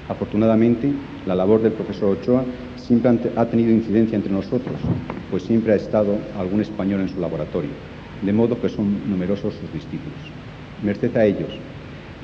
Afortunadamente, 0.09 0.90
la 1.26 1.37
labor 1.37 1.62
del 1.62 1.72
profesor 1.72 2.16
Ochoa 2.18 2.42
siempre 2.76 3.12
ha 3.37 3.46
tenido 3.46 3.70
incidencia 3.70 4.16
entre 4.16 4.33
nosotros, 4.33 4.74
pues 5.31 5.44
siempre 5.44 5.72
ha 5.72 5.76
estado 5.76 6.18
algún 6.37 6.61
español 6.61 7.03
en 7.03 7.09
su 7.09 7.20
laboratorio, 7.20 7.70
de 8.20 8.33
modo 8.33 8.61
que 8.61 8.68
son 8.68 9.09
numerosos 9.09 9.55
sus 9.55 9.72
discípulos. 9.72 10.39
Merced 10.83 11.14
a 11.16 11.27
ellos 11.27 11.51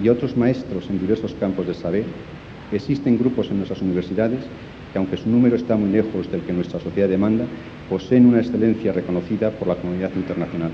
y 0.03 0.09
a 0.09 0.13
otros 0.13 0.37
maestros 0.37 0.89
en 0.89 0.99
diversos 0.99 1.35
campos 1.35 1.67
del 1.67 1.75
saber, 1.75 2.05
existen 2.73 3.19
grupos 3.19 3.51
en 3.51 3.59
nuestras 3.59 3.83
universidades 3.83 4.41
que, 4.93 4.99
aunque 4.99 5.17
su 5.17 5.29
número 5.29 5.57
está 5.57 5.77
muy 5.77 5.91
lejos 5.91 6.31
del 6.31 6.41
que 6.43 6.53
nuestra 6.53 6.81
sociedad 6.81 7.09
demanda, 7.09 7.45
poseen 7.91 8.27
una 8.27 8.41
excelencia 8.41 8.93
reconocida 8.93 9.51
por 9.51 9.69
la 9.69 9.77
comunidad 9.77 10.11
internacional. 10.17 10.71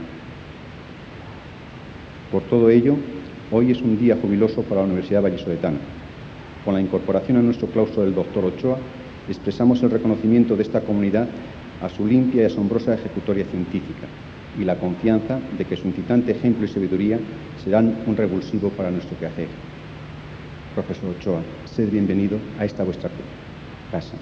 Por 2.30 2.42
todo 2.42 2.70
ello, 2.70 2.96
hoy 3.50 3.72
es 3.72 3.82
un 3.82 3.98
día 3.98 4.16
jubiloso 4.16 4.62
para 4.62 4.80
la 4.80 4.86
Universidad 4.86 5.22
Vallisoletana, 5.22 5.78
con 6.64 6.74
la 6.74 6.80
incorporación 6.80 7.36
a 7.38 7.42
nuestro 7.42 7.66
claustro 7.66 8.04
del 8.04 8.14
doctor 8.14 8.44
Ochoa, 8.44 8.78
expresamos 9.28 9.82
el 9.82 9.90
reconocimiento 9.90 10.56
de 10.56 10.62
esta 10.62 10.80
comunidad 10.80 11.28
a 11.80 11.88
su 11.88 12.06
limpia 12.06 12.42
y 12.42 12.46
asombrosa 12.46 12.94
ejecutoria 12.94 13.44
científica 13.44 14.06
y 14.58 14.64
la 14.64 14.76
confianza 14.76 15.38
de 15.56 15.64
que 15.64 15.76
su 15.76 15.88
incitante 15.88 16.32
ejemplo 16.32 16.64
y 16.64 16.68
sabiduría 16.68 17.18
serán 17.62 17.96
un 18.06 18.16
revulsivo 18.16 18.70
para 18.70 18.90
nuestro 18.90 19.18
quehacer. 19.18 19.48
Profesor 20.74 21.10
Ochoa, 21.10 21.42
sed 21.64 21.90
bienvenido 21.90 22.38
a 22.58 22.64
esta 22.64 22.84
vuestra 22.84 23.10
casa. 23.90 24.14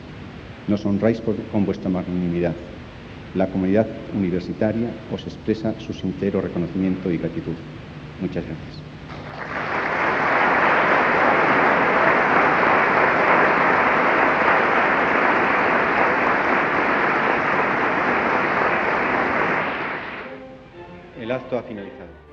Nos 0.68 0.84
honráis 0.84 1.22
con 1.52 1.64
vuestra 1.64 1.90
magnanimidad. 1.90 2.54
La 3.34 3.46
comunidad 3.46 3.86
universitaria 4.16 4.90
os 5.12 5.24
expresa 5.24 5.74
su 5.78 5.92
sincero 5.92 6.40
reconocimiento 6.40 7.10
y 7.12 7.18
gratitud. 7.18 7.54
Muchas 8.20 8.44
gracias. 8.44 8.90
El 21.20 21.30
acto 21.50 21.58
ha 21.58 21.62
finalizado. 21.62 22.29